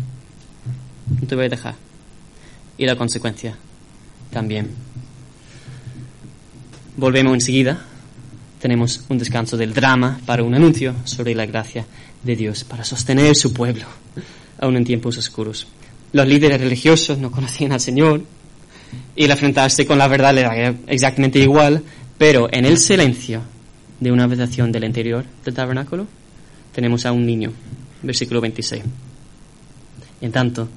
[1.20, 1.76] No te voy a dejar.
[2.78, 3.58] Y la consecuencia
[4.32, 4.70] también.
[6.98, 7.86] Volvemos enseguida.
[8.60, 11.86] Tenemos un descanso del drama para un anuncio sobre la gracia
[12.24, 13.86] de Dios para sostener su pueblo,
[14.60, 15.68] aún en tiempos oscuros.
[16.14, 18.24] Los líderes religiosos no conocían al Señor
[19.16, 21.82] y el enfrentarse con la verdad le da exactamente igual
[22.22, 23.42] pero en el silencio
[24.02, 26.08] de una habitación del interior del tabernáculo
[26.74, 27.54] tenemos a un niño,
[28.02, 28.84] versículo 26.
[30.22, 30.68] En tanto,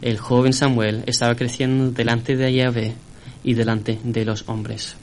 [0.00, 2.94] el joven Samuel estaba creciendo delante de Yahvé
[3.44, 4.94] y delante de los hombres.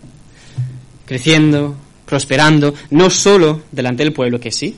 [1.05, 4.75] Creciendo, prosperando, no solo delante del pueblo, que sí,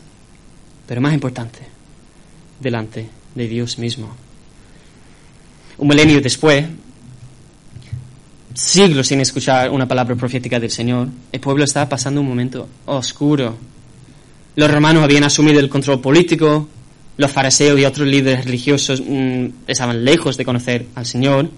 [0.88, 1.59] pero más importante,
[2.59, 4.15] delante de Dios mismo.
[5.77, 6.65] Un milenio después,
[8.53, 11.07] siglos sin escuchar una palabra profética del Señor.
[11.31, 13.57] El pueblo estaba pasando un momento oscuro.
[14.55, 16.67] Los romanos habían asumido el control político,
[17.17, 21.49] los fariseos y otros líderes religiosos mm, estaban lejos de conocer al Señor,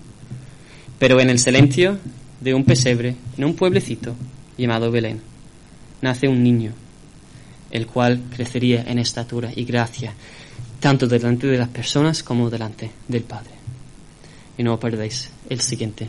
[0.99, 1.97] pero en el silencio
[2.39, 4.15] de un pesebre, en un pueblecito
[4.57, 5.21] llamado Belén,
[6.01, 6.73] nace un niño,
[7.71, 10.13] el cual crecería en estatura y gracia,
[10.79, 13.51] tanto delante de las personas como delante del Padre.
[14.57, 16.07] Y no perdéis el siguiente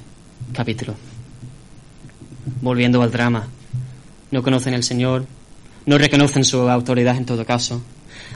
[0.53, 0.95] capítulo.
[2.61, 3.49] Volviendo al drama,
[4.31, 5.27] no conocen al Señor,
[5.87, 7.83] no reconocen su autoridad en todo caso,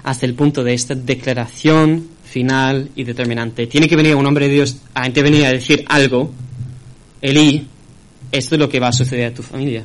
[0.04, 3.66] hasta el punto de esta declaración final y determinante.
[3.66, 6.30] Tiene que venir un hombre de Dios a intervenir a decir algo.
[7.20, 7.66] Elí,
[8.30, 9.84] esto es lo que va a suceder a tu familia.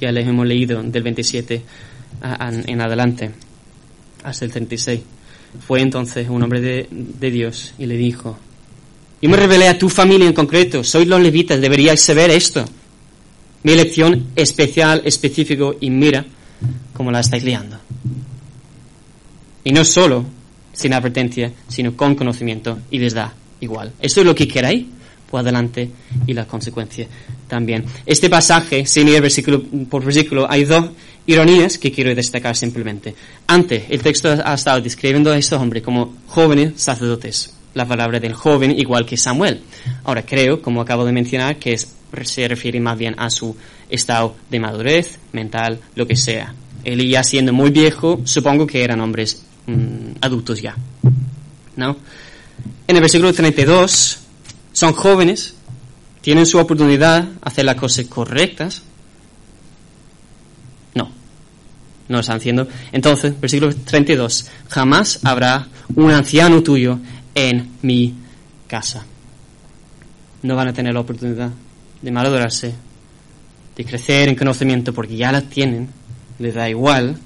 [0.00, 1.62] Ya les hemos leído del 27
[2.66, 3.30] en adelante
[4.22, 5.00] hasta el 36.
[5.66, 8.38] Fue entonces un hombre de, de Dios y le dijo,
[9.20, 12.64] yo me revelé a tu familia en concreto, sois los levitas, deberíais saber esto.
[13.64, 16.24] Mi elección especial, específico, y mira
[16.92, 17.78] cómo la estáis liando.
[19.64, 20.24] Y no solo
[20.72, 23.92] sin advertencia, sino con conocimiento, y les da igual.
[24.00, 24.86] ¿Esto es lo que queráis?
[25.28, 25.90] Pues adelante,
[26.26, 27.08] y la consecuencia
[27.48, 27.84] también.
[28.06, 30.90] Este pasaje, sin ir versículo por versículo, hay dos
[31.26, 33.16] ironías que quiero destacar simplemente.
[33.48, 38.34] Antes, el texto ha estado describiendo a estos hombres como jóvenes sacerdotes la palabra del
[38.34, 39.62] joven igual que Samuel.
[40.04, 43.56] Ahora creo, como acabo de mencionar, que se refiere más bien a su
[43.88, 46.52] estado de madurez mental, lo que sea.
[46.84, 50.74] Él ya siendo muy viejo, supongo que eran hombres mm, adultos ya.
[51.76, 51.96] ¿No?
[52.88, 54.18] En el versículo 32,
[54.72, 55.54] son jóvenes,
[56.20, 58.82] tienen su oportunidad hacer las cosas correctas.
[60.94, 61.04] No,
[62.08, 62.66] no lo están haciendo.
[62.90, 66.98] Entonces, versículo 32, jamás habrá un anciano tuyo
[67.38, 68.14] en mi
[68.66, 69.04] casa.
[70.42, 71.50] No van a tener la oportunidad
[72.02, 72.74] de madurarse,
[73.76, 75.88] de crecer en conocimiento porque ya la tienen,
[76.38, 77.16] les da igual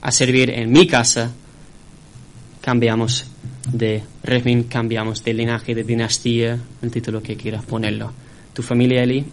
[0.00, 1.32] a servir en mi casa.
[2.60, 3.26] Cambiamos
[3.70, 8.12] de régimen, cambiamos de linaje, de dinastía, el título que quieras ponerlo.
[8.52, 9.24] Tu familia, Eli,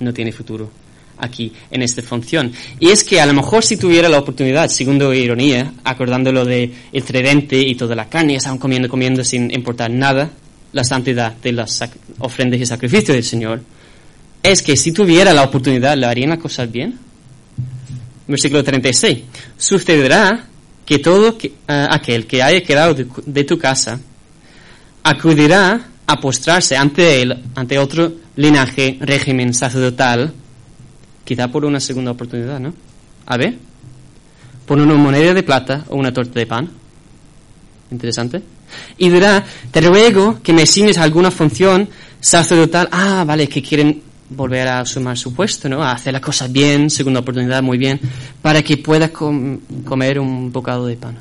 [0.00, 0.85] no tiene futuro
[1.18, 2.52] aquí en esta función.
[2.78, 7.04] Y es que a lo mejor si tuviera la oportunidad, segundo ironía, acordándolo de el
[7.04, 10.30] tridente y toda la carne, estaban comiendo, comiendo sin importar nada,
[10.72, 11.82] la santidad de las
[12.18, 13.62] ofrendas y sacrificios del Señor,
[14.42, 16.98] es que si tuviera la oportunidad, ¿le harían las cosas bien?
[18.28, 19.18] Versículo 36.
[19.56, 20.46] Sucederá
[20.84, 23.98] que todo eh, aquel que haya quedado de, tu casa
[25.02, 30.32] acudirá a postrarse ante él, ante otro linaje, régimen sacerdotal,
[31.26, 32.72] quizá por una segunda oportunidad, ¿no?
[33.26, 33.58] A ver,
[34.64, 36.70] por una moneda de plata o una torta de pan.
[37.90, 38.42] Interesante.
[38.96, 41.88] Y dirá, te ruego que me asignes alguna función
[42.20, 42.88] sacerdotal.
[42.92, 45.82] Ah, vale, que quieren volver a sumar su puesto, ¿no?
[45.82, 48.00] A hacer las cosas bien, segunda oportunidad, muy bien,
[48.40, 51.18] para que pueda comer un bocado de pan.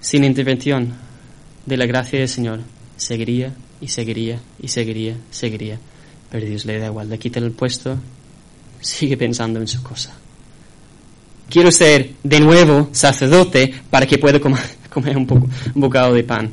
[0.00, 0.92] Sin intervención
[1.64, 2.60] de la gracia del Señor,
[2.96, 5.78] seguiría y seguiría y seguiría, seguiría
[6.30, 7.96] pero Dios le da igual, le quita el puesto,
[8.80, 10.12] sigue pensando en su cosa.
[11.48, 14.38] Quiero ser de nuevo sacerdote para que pueda
[14.90, 16.50] comer, un, poco, un bocado de pan.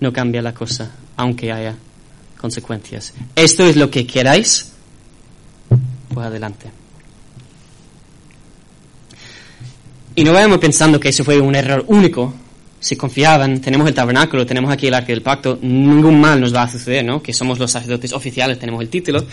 [0.00, 1.76] No cambia la cosa, aunque haya
[2.40, 3.12] consecuencias.
[3.36, 4.72] ¿Esto es lo que queráis?
[6.12, 6.70] Pues adelante.
[10.14, 12.34] Y no vayamos pensando que eso fue un error único
[12.82, 16.64] si confiaban, tenemos el tabernáculo, tenemos aquí el arca del pacto, ningún mal nos va
[16.64, 17.22] a suceder, ¿no?
[17.22, 19.24] Que somos los sacerdotes oficiales, tenemos el título.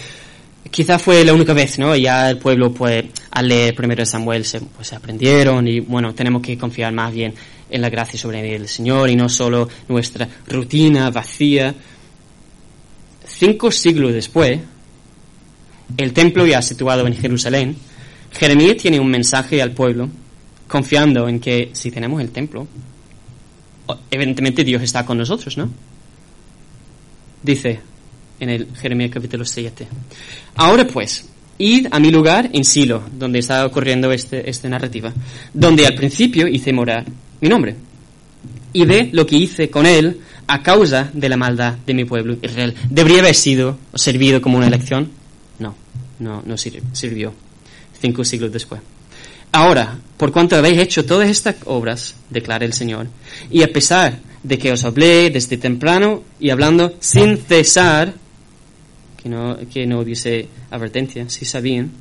[0.70, 1.96] Quizá fue la única vez, ¿no?
[1.96, 6.44] Ya el pueblo, pues, al leer primero de Samuel, se, pues, aprendieron y, bueno, tenemos
[6.44, 7.34] que confiar más bien
[7.72, 11.74] en la gracia sobre el Señor y no solo nuestra rutina vacía.
[13.26, 14.60] Cinco siglos después,
[15.98, 17.76] el templo ya situado en Jerusalén,
[18.32, 20.08] Jeremías tiene un mensaje al pueblo,
[20.68, 22.68] confiando en que si tenemos el templo,
[24.10, 25.70] evidentemente Dios está con nosotros, ¿no?
[27.42, 27.80] Dice
[28.40, 29.88] en el Jeremías capítulo 7.
[30.56, 35.14] Ahora pues, id a mi lugar en Silo, donde está ocurriendo este, esta narrativa,
[35.54, 37.06] donde al principio hice morar
[37.42, 37.76] mi nombre.
[38.72, 42.38] Y ve lo que hice con él a causa de la maldad de mi pueblo
[42.42, 42.76] Israel.
[42.90, 45.10] ¿Debería haber sido o servido como una elección?
[45.60, 45.76] No,
[46.20, 47.34] no, no sirvió.
[48.00, 48.82] Cinco siglos después.
[49.52, 53.08] Ahora, por cuanto habéis hecho todas estas obras, declara el Señor,
[53.50, 58.14] y a pesar de que os hablé desde temprano y hablando sin cesar,
[59.22, 61.92] que no, que no dice advertencia, si sabían,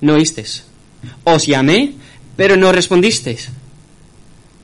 [0.00, 0.64] no oísteis.
[1.24, 1.92] Os llamé,
[2.36, 3.48] pero no respondisteis.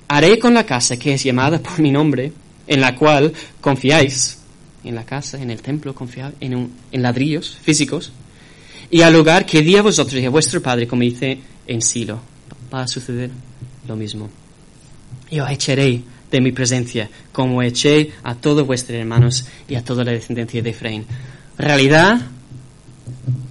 [0.09, 2.33] Haré con la casa que es llamada por mi nombre,
[2.67, 4.39] en la cual confiáis,
[4.85, 8.13] en la casa, en el templo, confiáis en, un- en ladrillos físicos,
[8.91, 11.39] y al lugar que di a vosotros y a vuestro Padre, como dice
[11.71, 12.21] en Silo,
[12.75, 13.31] va a suceder
[13.87, 14.29] lo mismo.
[15.31, 20.05] Y os echaré de mi presencia, como eché a todos vuestros hermanos y a toda
[20.05, 21.07] la descendencia de Efraín.
[21.57, 22.21] Realidad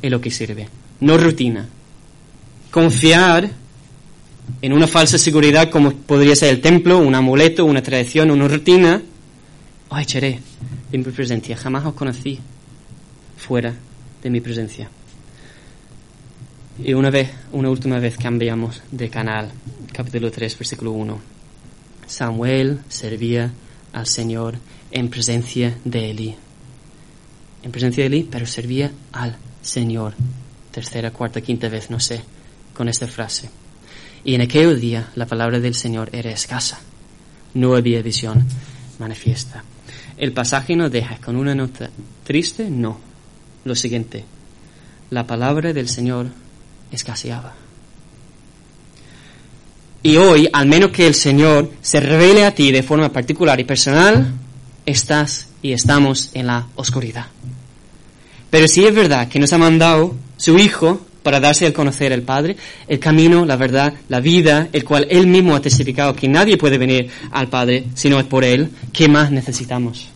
[0.02, 0.68] es lo que sirve,
[1.00, 1.68] no rutina.
[2.72, 3.50] Confiar
[4.62, 9.02] en una falsa seguridad como podría ser el templo, un amuleto, una tradición, una rutina,
[9.88, 10.40] os echaré
[10.92, 11.56] de mi presencia.
[11.56, 12.38] Jamás os conocí
[13.38, 13.74] fuera
[14.22, 14.90] de mi presencia.
[16.82, 19.52] Y una vez, una última vez cambiamos de canal,
[19.92, 21.20] capítulo 3, versículo 1.
[22.08, 23.52] Samuel servía
[23.92, 24.56] al Señor
[24.90, 26.36] en presencia de Elí.
[27.64, 30.14] En presencia de Elí, pero servía al Señor.
[30.72, 32.22] Tercera, cuarta, quinta vez, no sé,
[32.74, 33.50] con esta frase.
[34.24, 36.80] Y en aquel día la palabra del Señor era escasa.
[37.56, 38.46] No había visión
[39.00, 39.66] manifiesta.
[40.18, 41.90] El pasaje nos deja con una nota
[42.24, 43.00] triste, no.
[43.66, 44.24] Lo siguiente,
[45.10, 46.28] la palabra del Señor
[46.92, 47.54] escaseaba.
[50.02, 53.66] Y hoy, al menos que el Señor se revele a ti de forma particular y
[53.66, 54.34] personal,
[54.86, 57.28] estás y estamos en la oscuridad.
[58.50, 62.22] Pero si es verdad que nos ha mandado su Hijo para darse a conocer al
[62.22, 62.56] Padre,
[62.88, 66.78] el camino, la verdad, la vida, el cual Él mismo ha testificado que nadie puede
[66.78, 70.10] venir al Padre si no es por Él, ¿qué más necesitamos?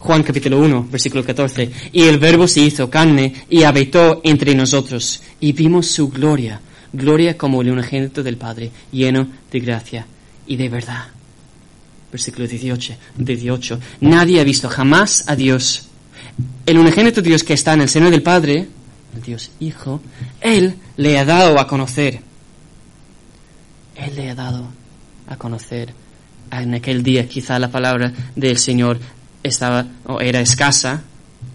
[0.00, 1.70] Juan capítulo 1, versículo 14.
[1.92, 6.58] Y el verbo se hizo carne y habitó entre nosotros y vimos su gloria,
[6.90, 10.06] gloria como el unigénito del Padre, lleno de gracia
[10.46, 11.04] y de verdad.
[12.10, 13.80] Versículo 18, 18.
[14.00, 15.88] Nadie ha visto jamás a Dios.
[16.64, 18.68] El unigénito Dios que está en el seno del Padre,
[19.14, 20.00] el Dios Hijo,
[20.40, 22.20] Él le ha dado a conocer.
[23.96, 24.66] Él le ha dado
[25.26, 25.92] a conocer.
[26.50, 28.98] En aquel día quizá la palabra del Señor
[29.42, 31.02] estaba o era escasa.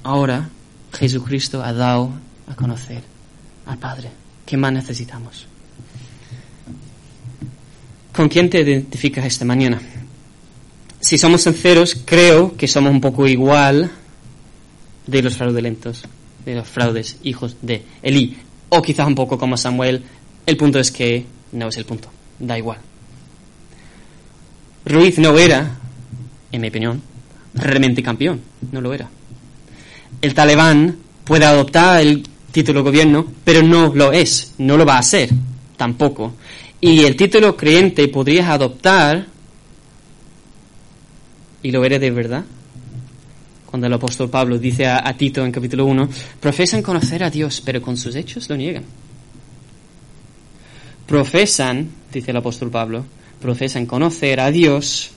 [0.03, 0.49] Ahora
[0.93, 2.11] Jesucristo ha dado
[2.47, 3.03] a conocer
[3.65, 4.09] al Padre.
[4.45, 5.47] ¿Qué más necesitamos?
[8.13, 9.81] ¿Con quién te identificas esta mañana?
[10.99, 13.91] Si somos sinceros, creo que somos un poco igual
[15.05, 16.03] de los fraudulentos,
[16.45, 18.38] de los fraudes, hijos de Elí.
[18.69, 20.03] O quizás un poco como Samuel.
[20.45, 22.09] El punto es que no es el punto.
[22.39, 22.79] Da igual.
[24.86, 25.77] Ruiz no era,
[26.51, 27.01] en mi opinión,
[27.56, 28.41] realmente campeón.
[28.72, 29.10] No lo era.
[30.22, 34.53] El talibán puede adoptar el título gobierno, pero no lo es.
[34.58, 35.30] No lo va a ser.
[35.78, 36.34] Tampoco.
[36.80, 39.26] Y el título creyente podrías adoptar
[41.64, 42.45] y lo eres de verdad.
[43.66, 46.08] Cuando el apóstol Pablo dice a, a Tito en capítulo 1,
[46.39, 48.84] profesan conocer a Dios, pero con sus hechos lo niegan.
[51.08, 53.06] Profesan, dice el apóstol Pablo,
[53.41, 55.12] profesan conocer a Dios,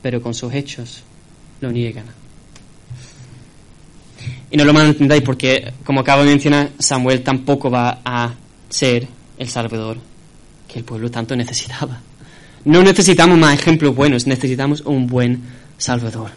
[0.00, 1.04] pero con sus hechos
[1.62, 2.04] lo niegan.
[4.50, 8.34] Y no lo malentendáis porque, como acabo de mencionar, Samuel tampoco va a
[8.68, 9.08] ser
[9.38, 9.96] el Salvador
[10.68, 12.00] que el pueblo tanto necesitaba.
[12.64, 15.42] No necesitamos más ejemplos buenos, necesitamos un buen
[15.78, 16.30] Salvador.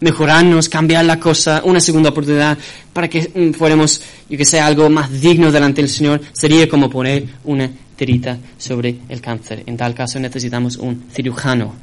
[0.00, 2.58] Mejorarnos, cambiar la cosa, una segunda oportunidad
[2.92, 6.90] para que mm, fuéramos, yo que sé, algo más digno delante del Señor, sería como
[6.90, 9.62] poner una tirita sobre el cáncer.
[9.66, 11.74] En tal caso necesitamos un cirujano,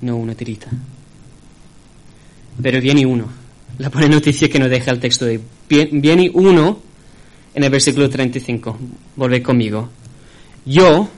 [0.00, 0.68] no una tirita.
[2.60, 3.26] Pero viene uno.
[3.78, 6.78] La buena noticia que nos deja el texto de viene uno
[7.54, 8.78] en el versículo 35.
[9.16, 9.88] Volve conmigo.
[10.64, 11.08] Yo,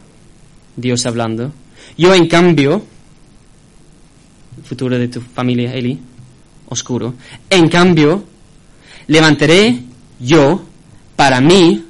[0.76, 1.52] Dios hablando,
[1.96, 2.82] yo en cambio,
[4.56, 5.98] el futuro de tu familia, Eli,
[6.68, 7.14] oscuro,
[7.50, 8.24] en cambio,
[9.06, 9.78] levantaré
[10.20, 10.64] yo
[11.16, 11.84] para mí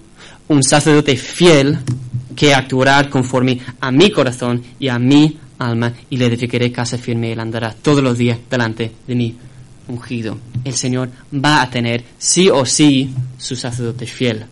[0.49, 1.79] un sacerdote fiel
[2.35, 7.29] que actuará conforme a mi corazón y a mi alma y le edificaré casa firme
[7.29, 9.37] y él andará todos los días delante de mí
[9.89, 10.39] ungido.
[10.65, 14.47] El Señor va a tener sí o sí su sacerdote fiel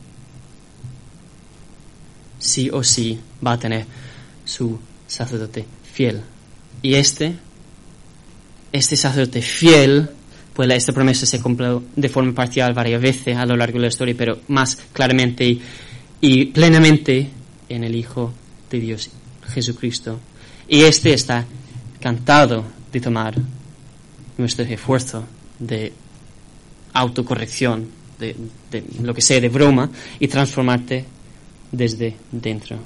[2.42, 3.86] sí o sí va a tener
[4.44, 6.20] su sacerdote fiel.
[6.82, 7.34] Y este,
[8.72, 10.10] este sacerdote fiel,
[10.52, 13.88] pues esta promesa se cumplió de forma parcial varias veces a lo largo de la
[13.88, 15.58] historia, pero más claramente
[16.20, 17.30] y, plenamente
[17.68, 18.32] en el Hijo
[18.70, 19.10] de Dios,
[19.54, 20.18] Jesucristo.
[20.68, 21.44] Y este está
[22.00, 23.34] cantado de tomar
[24.38, 25.24] nuestro esfuerzo
[25.58, 25.92] de
[26.92, 27.88] autocorrección,
[28.18, 28.36] de,
[29.02, 31.04] lo que sea, de broma, y transformarte
[31.70, 32.78] desde dentro.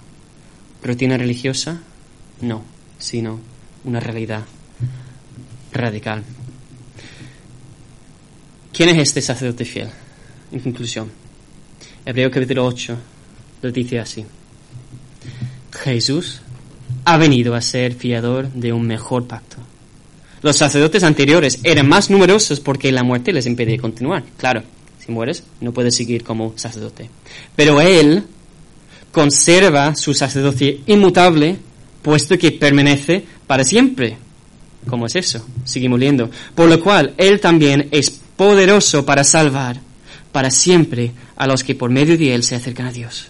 [0.83, 1.81] ¿Rutina religiosa?
[2.41, 2.63] No,
[2.99, 3.41] sino
[3.85, 4.45] una realidad
[5.73, 6.23] radical.
[8.73, 9.89] ¿Quién es este sacerdote fiel?
[10.53, 11.11] En conclusión,
[12.05, 12.97] Hebreo capítulo 8
[13.63, 14.25] lo dice así.
[15.73, 16.41] Jesús,
[17.07, 19.57] ha venido a ser fiador de un mejor pacto.
[20.43, 24.25] Los sacerdotes anteriores eran más numerosos porque la muerte les impedía continuar.
[24.37, 24.65] Claro,
[24.99, 27.09] si mueres, no puedes seguir como sacerdote.
[27.55, 28.25] Pero él
[29.13, 31.57] conserva su sacerdocio inmutable,
[32.03, 34.19] puesto que permanece para siempre.
[34.89, 35.47] ¿Cómo es eso?
[35.65, 36.29] Seguimos leyendo.
[36.57, 39.81] Por lo cual, él también es poderoso para salvar
[40.33, 43.29] para siempre a los que por medio de él se acercan a Dios.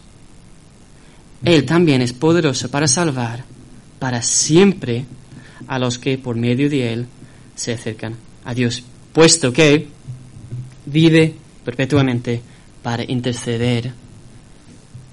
[1.44, 3.44] Él también es poderoso para salvar
[3.98, 5.04] para siempre
[5.68, 7.06] a los que por medio de él
[7.54, 8.82] se acercan a Dios,
[9.12, 9.88] puesto que
[10.86, 11.34] vive
[11.64, 12.40] perpetuamente
[12.82, 13.92] para interceder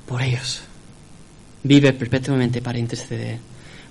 [0.06, 0.62] por ellos.
[1.64, 3.40] Vive perpetuamente para interceder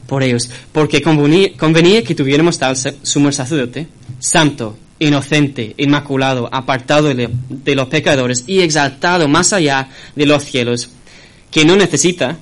[0.07, 3.87] por ellos, porque convenía, que tuviéramos tal sumo sacerdote,
[4.19, 10.91] santo, inocente, inmaculado, apartado de, de los pecadores y exaltado más allá de los cielos,
[11.51, 12.37] que no necesita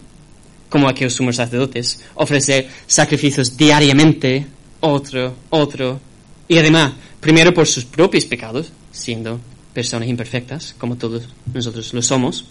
[0.71, 4.47] como aquellos sumos sacerdotes, ofrecer sacrificios diariamente,
[4.81, 6.01] otro, otro,
[6.49, 9.41] y además, primero por sus propios pecados, siendo
[9.75, 12.47] personas imperfectas, como todos nosotros lo somos,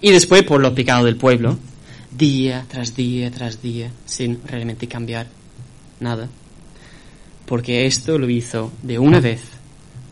[0.00, 1.58] y después por los pecados del pueblo,
[2.10, 5.28] día tras día tras día, sin realmente cambiar
[6.00, 6.28] nada.
[7.46, 9.40] Porque esto lo hizo de una vez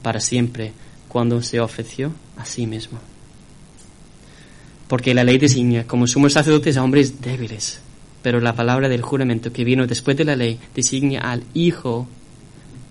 [0.03, 0.73] para siempre
[1.09, 2.99] cuando se ofreció a sí mismo
[4.91, 7.79] porque la ley designa como sumos sacerdotes a hombres débiles,
[8.23, 12.09] pero la palabra del juramento que vino después de la ley designa al Hijo,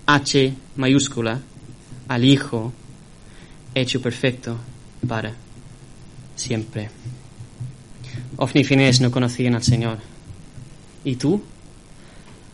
[0.05, 1.41] H mayúscula,
[2.07, 2.71] al Hijo
[3.75, 4.55] hecho perfecto
[5.05, 5.33] para
[6.37, 6.89] siempre.
[8.37, 9.97] Ofni y Finés no conocían al Señor.
[11.03, 11.43] ¿Y tú?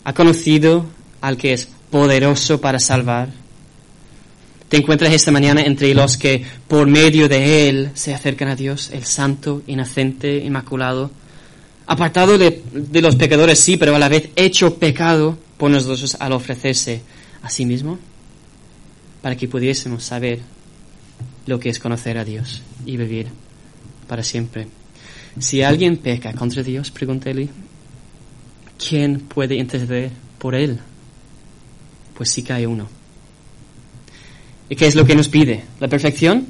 [0.05, 0.87] ¿Ha conocido
[1.21, 3.29] al que es poderoso para salvar?
[4.69, 8.89] Te encuentras esta mañana entre los que por medio de Él se acercan a Dios,
[8.91, 11.11] el santo, inocente, inmaculado,
[11.85, 12.63] apartado de,
[13.01, 17.01] los pecadores, sí, pero a la vez hecho pecado por nosotros al ofrecerse
[17.43, 17.99] a sí mismo,
[19.21, 20.39] para que pudiésemos saber
[21.45, 23.27] lo que es conocer a Dios y vivir
[24.07, 24.67] para siempre.
[25.39, 27.49] Si alguien peca contra Dios, pregúntele,
[28.79, 30.09] ¿quién puede interceder
[30.39, 30.79] por él?
[32.15, 33.04] Pues sí que hay uno
[34.69, 35.63] ¿Y qué es lo que nos pide?
[35.79, 36.45] ¿La perfección?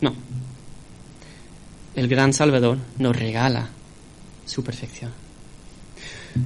[0.00, 0.14] No.
[1.94, 3.68] El gran Salvador nos regala
[4.46, 5.10] su perfección.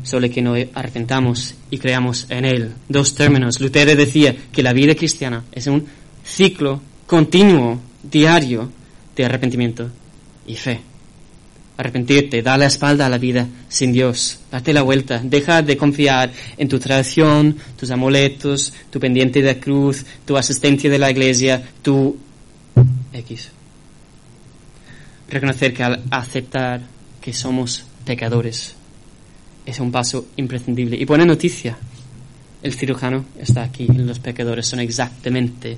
[0.03, 2.75] Solo que nos arrepentamos y creamos en Él.
[2.89, 3.61] Dos términos.
[3.61, 5.87] Lutero decía que la vida cristiana es un
[6.25, 8.73] ciclo continuo, diario,
[9.15, 9.91] de arrepentimiento
[10.47, 10.81] y fe
[11.77, 16.33] arrepentirte, da la espalda a la vida sin Dios, date la vuelta, deja de confiar
[16.57, 22.17] en tu tradición, tus amuletos, tu pendiente de cruz, tu asistencia de la iglesia, tu
[23.13, 23.51] X.
[25.29, 26.81] Reconocer que al aceptar
[27.21, 28.75] que somos pecadores
[29.67, 30.97] es un paso imprescindible.
[30.97, 31.77] Y buena noticia,
[32.63, 35.77] el cirujano está aquí, los pecadores son exactamente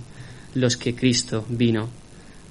[0.55, 1.89] los que Cristo vino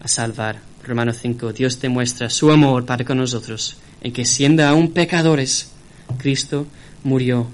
[0.01, 4.91] a salvar Romanos 5, Dios demuestra su amor para con nosotros en que siendo aún
[4.91, 5.71] pecadores,
[6.17, 6.67] Cristo
[7.03, 7.47] murió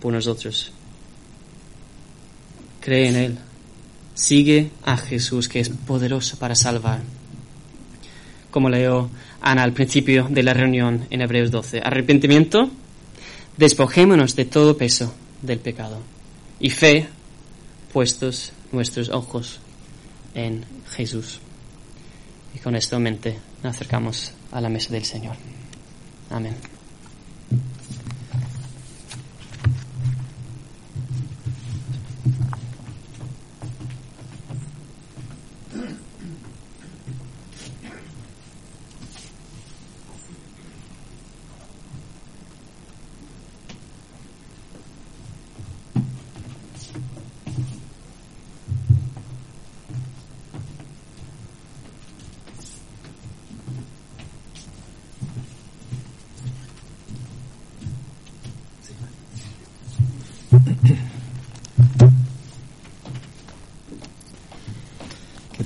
[0.00, 0.72] por nosotros.
[2.80, 3.38] Cree en Él.
[4.14, 7.00] Sigue a Jesús que es poderoso para salvar.
[8.50, 9.10] Como leo
[9.40, 11.80] Ana al principio de la reunión en Hebreos 12.
[11.82, 12.70] Arrepentimiento,
[13.56, 16.00] despojémonos de todo peso del pecado.
[16.60, 17.08] Y fe,
[17.92, 19.60] puestos nuestros ojos
[20.34, 21.40] en Jesús.
[22.54, 25.36] Y con esto en mente nos acercamos a la mesa del Señor.
[26.30, 26.54] Amén.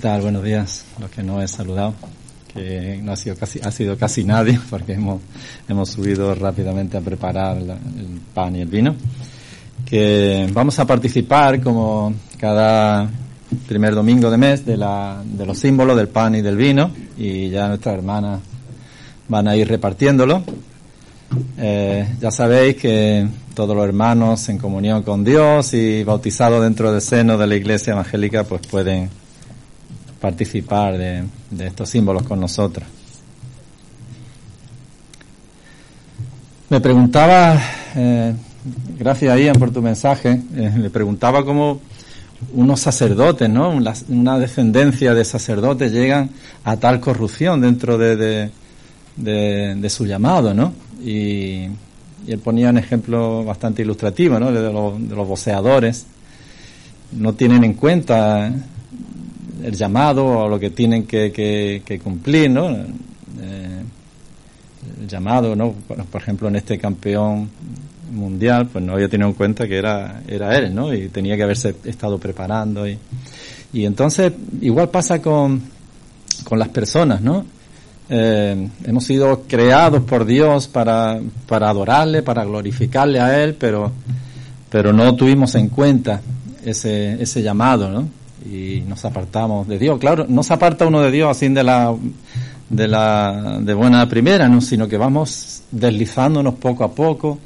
[0.00, 1.92] Buenos días, los que no he saludado,
[2.54, 5.20] que no ha sido casi, ha sido casi nadie, porque hemos,
[5.68, 8.94] hemos subido rápidamente a preparar el pan y el vino.
[9.84, 13.10] Que vamos a participar como cada
[13.66, 17.50] primer domingo de mes de, la, de los símbolos del pan y del vino, y
[17.50, 18.38] ya nuestras hermanas
[19.26, 20.44] van a ir repartiéndolo.
[21.58, 27.02] Eh, ya sabéis que todos los hermanos en comunión con Dios y bautizados dentro del
[27.02, 29.10] seno de la Iglesia Evangélica pues pueden
[30.20, 31.24] participar de,
[31.58, 32.86] estos símbolos con nosotros.
[36.68, 37.58] Me preguntaba,
[37.96, 38.34] eh,
[38.98, 41.80] gracias Ian por tu mensaje, eh, me preguntaba cómo
[42.52, 43.70] unos sacerdotes, ¿no?
[44.08, 46.30] Una, descendencia de sacerdotes llegan
[46.64, 48.50] a tal corrupción dentro de,
[49.16, 50.72] de, su llamado, ¿no?
[51.02, 51.68] Y,
[52.26, 54.52] él ponía un ejemplo bastante ilustrativo, ¿no?
[54.52, 56.06] De, los, de los.
[57.12, 58.52] No tienen en cuenta
[59.62, 62.68] el llamado o lo que tienen que, que, cumplir, ¿no?
[62.70, 63.82] Eh,
[65.00, 65.72] el llamado, ¿no?
[65.72, 67.50] Por ejemplo, en este campeón
[68.12, 70.92] mundial, pues no había tenido en cuenta que era, era él, ¿no?
[70.94, 72.88] Y tenía que haberse estado preparando.
[72.88, 72.98] Y,
[73.72, 75.62] y entonces, igual pasa con,
[76.44, 77.44] con las personas, ¿no?
[78.10, 83.92] Eh, hemos sido creados por Dios para, para adorarle, para glorificarle a Él, pero,
[84.70, 86.22] pero no tuvimos en cuenta
[86.64, 88.08] ese, ese llamado, ¿no?
[88.50, 89.98] Y nos apartamos de Dios.
[89.98, 91.94] Claro, no se aparta uno de Dios así de la,
[92.70, 94.60] de la, de buena primera, ¿no?
[94.60, 97.38] Sino que vamos deslizándonos poco a poco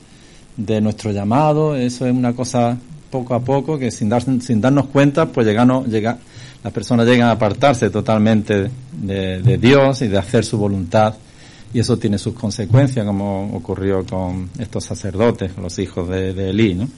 [0.56, 1.74] de nuestro llamado.
[1.74, 2.76] Eso es una cosa
[3.10, 6.18] poco a poco que sin, dar, sin darnos cuenta, pues llegamos, llega,
[6.64, 11.14] las personas llegan a apartarse totalmente de, Dios y de hacer su voluntad.
[11.74, 16.74] Y eso tiene sus consecuencias, como ocurrió con estos sacerdotes, los hijos de, de Elí,
[16.74, 16.88] ¿no?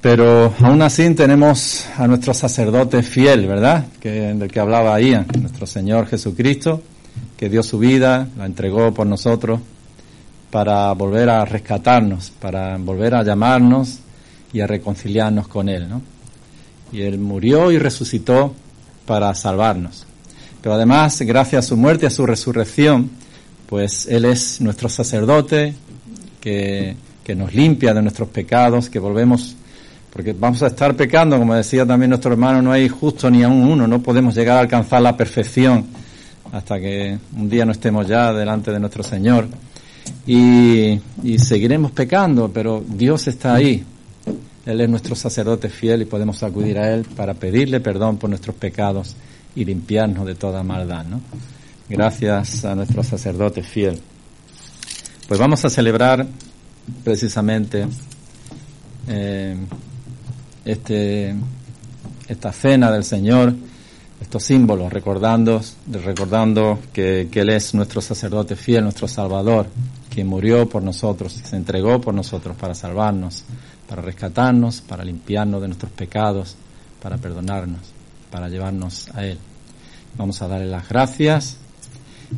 [0.00, 3.86] Pero aún así tenemos a nuestro sacerdote fiel, ¿verdad?
[3.98, 6.82] Que, del que hablaba ahí, nuestro Señor Jesucristo,
[7.36, 9.60] que dio su vida, la entregó por nosotros
[10.50, 13.98] para volver a rescatarnos, para volver a llamarnos
[14.52, 16.00] y a reconciliarnos con Él, ¿no?
[16.92, 18.54] Y Él murió y resucitó
[19.04, 20.06] para salvarnos.
[20.62, 23.10] Pero además, gracias a su muerte y a su resurrección,
[23.68, 25.74] pues Él es nuestro sacerdote
[26.40, 29.56] que, que nos limpia de nuestros pecados, que volvemos,
[30.12, 33.64] porque vamos a estar pecando, como decía también nuestro hermano, no hay justo ni aún
[33.64, 35.86] uno, no podemos llegar a alcanzar la perfección
[36.52, 39.48] hasta que un día no estemos ya delante de nuestro Señor
[40.26, 41.00] y,
[41.38, 43.84] seguiremos pecando, pero Dios está ahí.
[44.66, 48.54] Él es nuestro sacerdote fiel y podemos acudir a Él para pedirle perdón por nuestros
[48.56, 49.16] pecados
[49.54, 51.20] y limpiarnos de toda maldad, ¿no?
[51.88, 53.98] Gracias a nuestro sacerdote fiel.
[55.26, 56.26] Pues vamos a celebrar
[57.02, 57.86] precisamente
[59.08, 59.56] eh,
[60.70, 61.34] este,
[62.28, 63.54] esta cena del Señor
[64.20, 65.60] estos símbolos, recordando,
[65.90, 69.66] recordando que, Él es nuestro sacerdote fiel, nuestro Salvador,
[70.10, 73.44] quien murió por nosotros, se entregó por nosotros para salvarnos,
[73.88, 76.56] para rescatarnos, para limpiarnos de nuestros pecados,
[77.00, 77.80] para perdonarnos,
[78.30, 79.38] para llevarnos a Él.
[80.16, 81.58] Vamos a darle las gracias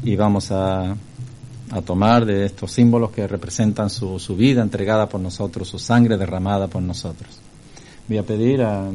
[0.02, 0.94] y vamos a,
[1.70, 6.18] a tomar de estos símbolos que representan su, su, vida entregada por nosotros, su sangre
[6.18, 7.40] derramada por nosotros.
[8.08, 8.92] Voy a pedir a, a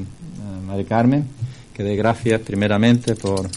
[0.66, 1.26] María Carmen
[1.74, 3.49] que dé gracias primeramente por,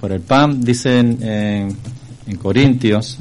[0.00, 0.60] por el pan.
[0.60, 1.76] Dicen en,
[2.26, 3.18] en Corintios,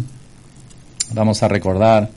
[1.14, 2.10] vamos a recordar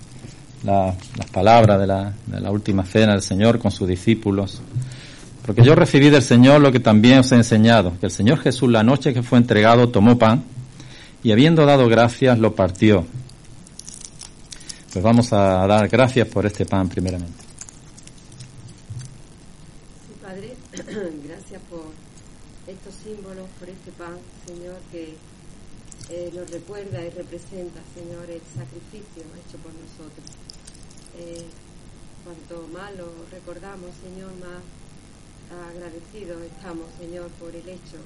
[0.62, 0.96] las
[1.32, 4.60] palabras de la, de la última cena del Señor con sus discípulos.
[5.46, 8.70] Porque yo recibí del Señor lo que también os he enseñado, que el Señor Jesús
[8.70, 10.44] la noche que fue entregado tomó pan
[11.22, 13.06] y habiendo dado gracias lo partió.
[14.92, 17.44] Pues vamos a dar gracias por este pan primeramente.
[20.22, 20.54] Padre,
[21.26, 21.84] gracias por
[22.66, 24.14] estos símbolos, por este pan,
[24.46, 25.16] Señor, que
[26.20, 30.26] eh, nos recuerda y representa, Señor, el sacrificio hecho por nosotros.
[31.16, 31.46] Eh,
[32.24, 34.60] cuanto más lo recordamos, Señor, más
[35.48, 37.96] agradecidos estamos, Señor, por el hecho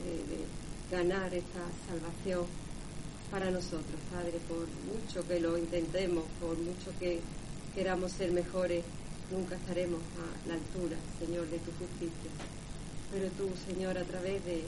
[0.00, 2.46] de ganar esta salvación
[3.30, 7.20] para nosotros, Padre, por mucho que lo intentemos, por mucho que
[7.74, 8.82] queramos ser mejores,
[9.30, 12.30] nunca estaremos a la altura, Señor, de tu justicia
[13.10, 14.64] pero tú, Señor, a través de,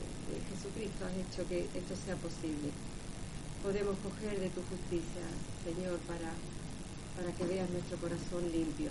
[0.49, 2.73] Jesucristo has hecho que esto sea posible.
[3.63, 5.25] Podemos coger de tu justicia,
[5.65, 6.33] Señor, para,
[7.17, 8.89] para que veas nuestro corazón limpio.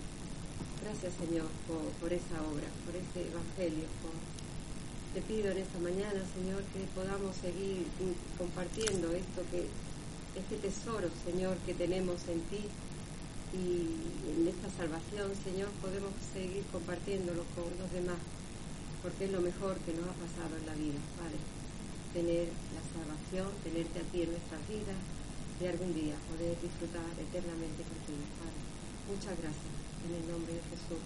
[0.85, 3.89] Gracias, Señor, por, esa obra, por ese evangelio.
[5.13, 7.89] te pido en esta mañana, Señor, que podamos seguir
[8.37, 9.65] compartiendo esto que,
[10.37, 12.63] este tesoro, Señor, que tenemos en ti
[13.51, 13.89] y
[14.29, 18.21] en esta salvación, Señor, podemos seguir compartiéndolo con los demás
[19.01, 21.58] porque es lo mejor que nos ha pasado en la vida, Padre.
[22.13, 24.99] Tener la salvación, tenerte a ti en nuestras vidas
[25.61, 28.59] y algún día poder disfrutar eternamente contigo, Padre.
[29.09, 29.73] Muchas gracias.
[30.07, 31.01] En el nombre de Jesús.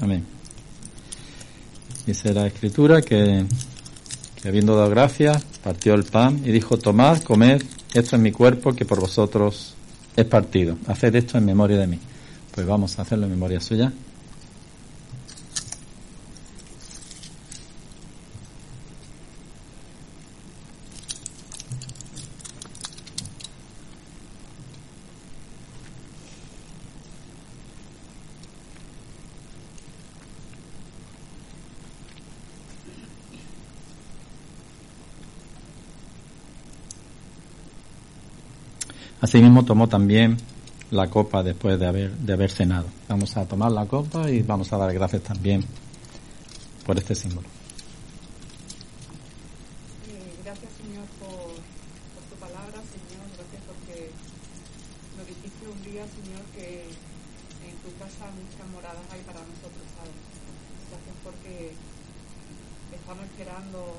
[0.00, 0.24] Amén.
[2.06, 3.44] Dice la Escritura que,
[4.40, 8.72] que habiendo dado gracias, partió el pan y dijo, tomad, comed, esto es mi cuerpo
[8.74, 9.74] que por vosotros
[10.16, 10.78] es partido.
[10.86, 11.98] Haced esto en memoria de mí.
[12.54, 13.92] Pues vamos a hacerlo en memoria suya.
[39.28, 40.38] Asimismo tomó también
[40.90, 42.88] la copa después de haber, cenado.
[43.10, 45.60] Vamos a tomar la copa y vamos a dar gracias también
[46.86, 47.44] por este símbolo.
[50.08, 53.28] Eh, gracias Señor por, por, tu palabra, Señor.
[53.36, 54.16] Gracias porque
[55.20, 59.84] nos dijiste un día, Señor, que en tu casa muchas moradas hay para nosotros.
[60.88, 61.76] Gracias porque
[62.96, 63.92] estamos esperando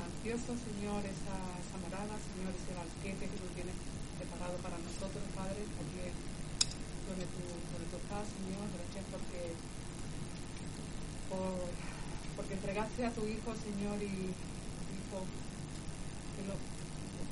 [0.00, 3.76] ansiosos, Señor, esa, esa morada, Señor, ese banquete que tú tienes
[4.22, 5.98] preparado para nosotros, Padre, aquí
[7.10, 8.66] donde tú, donde tú estás, Señor.
[8.72, 9.54] Gracias porque,
[11.28, 11.70] por,
[12.36, 15.18] porque entregaste a tu Hijo, Señor, y Hijo,
[16.34, 16.56] que lo,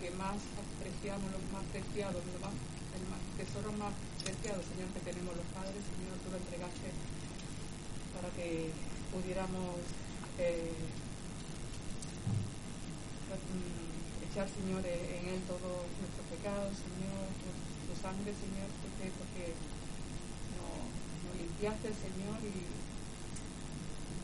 [0.00, 2.54] que más apreciamos, lo más preciado, lo más,
[2.96, 3.04] el
[3.38, 6.90] tesoro más preciado, Señor, que tenemos los padres, Señor, tú lo entregaste
[8.16, 8.72] para que
[9.12, 9.80] pudiéramos
[10.38, 10.72] eh,
[14.30, 17.26] echar, Señor, en Él todos nuestros pecados, Señor,
[17.86, 18.68] tu sangre, Señor,
[19.18, 19.54] porque,
[21.60, 22.56] no limpiaste, Señor, y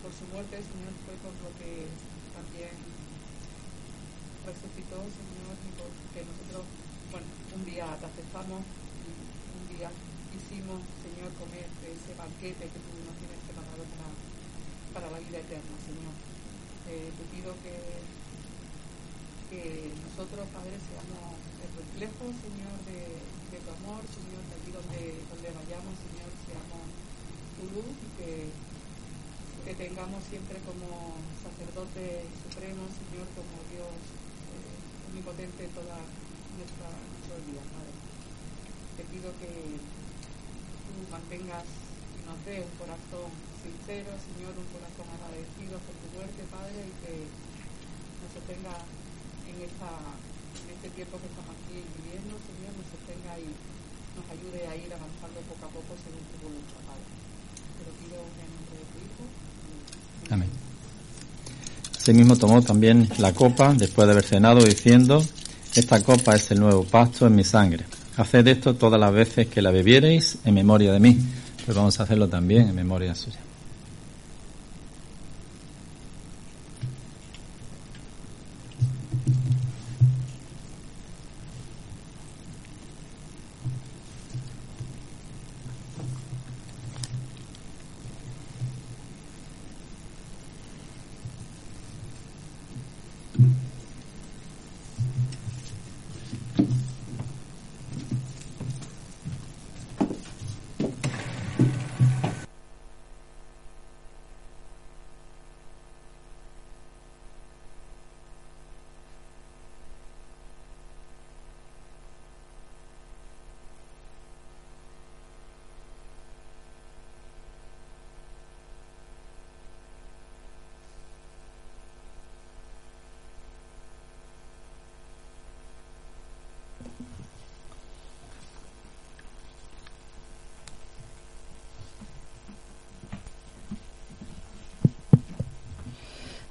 [0.00, 1.84] por su muerte, Señor, fue por lo que
[2.32, 2.72] también
[4.40, 6.64] resucitó, Señor, y porque nosotros,
[7.12, 9.12] bueno, un día te aceptamos y
[9.52, 9.92] un día
[10.32, 14.08] hicimos, Señor, comer de ese banquete que tú nos tienes preparado para,
[14.96, 16.16] para la vida eterna, Señor.
[16.88, 17.76] Eh, te pido que
[19.46, 25.22] que nosotros, Padre, seamos el reflejo, Señor, de, de, tu amor, Señor, de aquí donde,
[25.22, 26.95] donde vayamos, Señor, seamos
[27.56, 28.30] tu luz y que,
[29.64, 35.96] que tengamos siempre como sacerdote supremo, Señor, como Dios eh, omnipotente toda
[36.56, 37.92] nuestra, nuestra vida, Padre.
[39.00, 45.80] Te pido que tú mantengas y nos dé un corazón sincero, Señor, un corazón agradecido
[45.80, 47.14] por tu muerte, Padre, y que
[48.22, 48.84] nos sostenga
[49.48, 49.90] en, esta,
[50.60, 53.50] en este tiempo que estamos aquí viviendo, Señor, nos sostenga y
[54.16, 56.85] nos ayude a ir avanzando poco a poco según tu voluntad,
[60.30, 60.48] Amén.
[61.96, 65.24] Asimismo tomó también la copa después de haber cenado diciendo,
[65.74, 67.84] esta copa es el nuevo pacto en mi sangre.
[68.16, 71.18] Haced esto todas las veces que la bebiereis en memoria de mí.
[71.64, 73.45] Pues vamos a hacerlo también en memoria suya.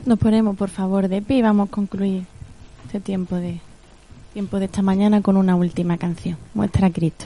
[0.06, 2.26] Nos ponemos, por favor, de pie y vamos a concluir
[2.86, 3.60] este tiempo de
[4.34, 6.38] tiempo de esta mañana con una última canción.
[6.53, 7.26] Muestra a Cristo.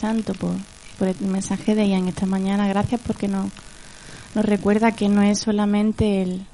[0.00, 0.52] Santo por,
[0.98, 2.66] por el mensaje de Ian esta mañana.
[2.66, 3.46] Gracias porque nos,
[4.34, 6.46] nos recuerda que no es solamente el,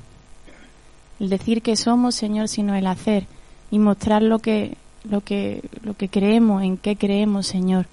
[1.20, 3.26] decir que somos, Señor, sino el hacer
[3.70, 4.76] y mostrar lo que,
[5.08, 7.86] lo que, lo que creemos, en qué creemos, Señor.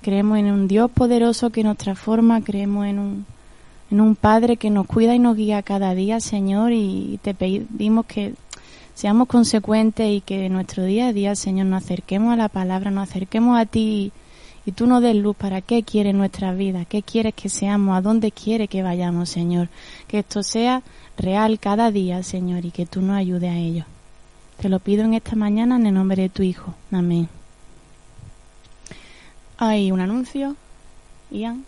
[0.00, 3.26] Creemos en un Dios poderoso que nos transforma, creemos en un,
[3.90, 8.06] en un Padre que nos cuida y nos guía cada día, Señor, y te pedimos
[8.06, 8.34] que
[8.94, 13.08] seamos consecuentes y que nuestro día a día, Señor, nos acerquemos a la palabra, nos
[13.08, 14.12] acerquemos a ti
[14.68, 18.00] y, tú nos des luz para qué quieres nuestra vida, qué quieres que seamos, a
[18.00, 19.68] dónde quieres que vayamos, Señor.
[20.06, 20.82] Que esto sea
[21.16, 23.84] real cada día, Señor, y que tú nos ayudes a ello.
[24.60, 26.74] Te lo pido en esta mañana en el nombre de tu Hijo.
[26.90, 27.28] Amén.
[29.56, 30.56] Hay un anuncio,
[31.30, 31.64] Ian.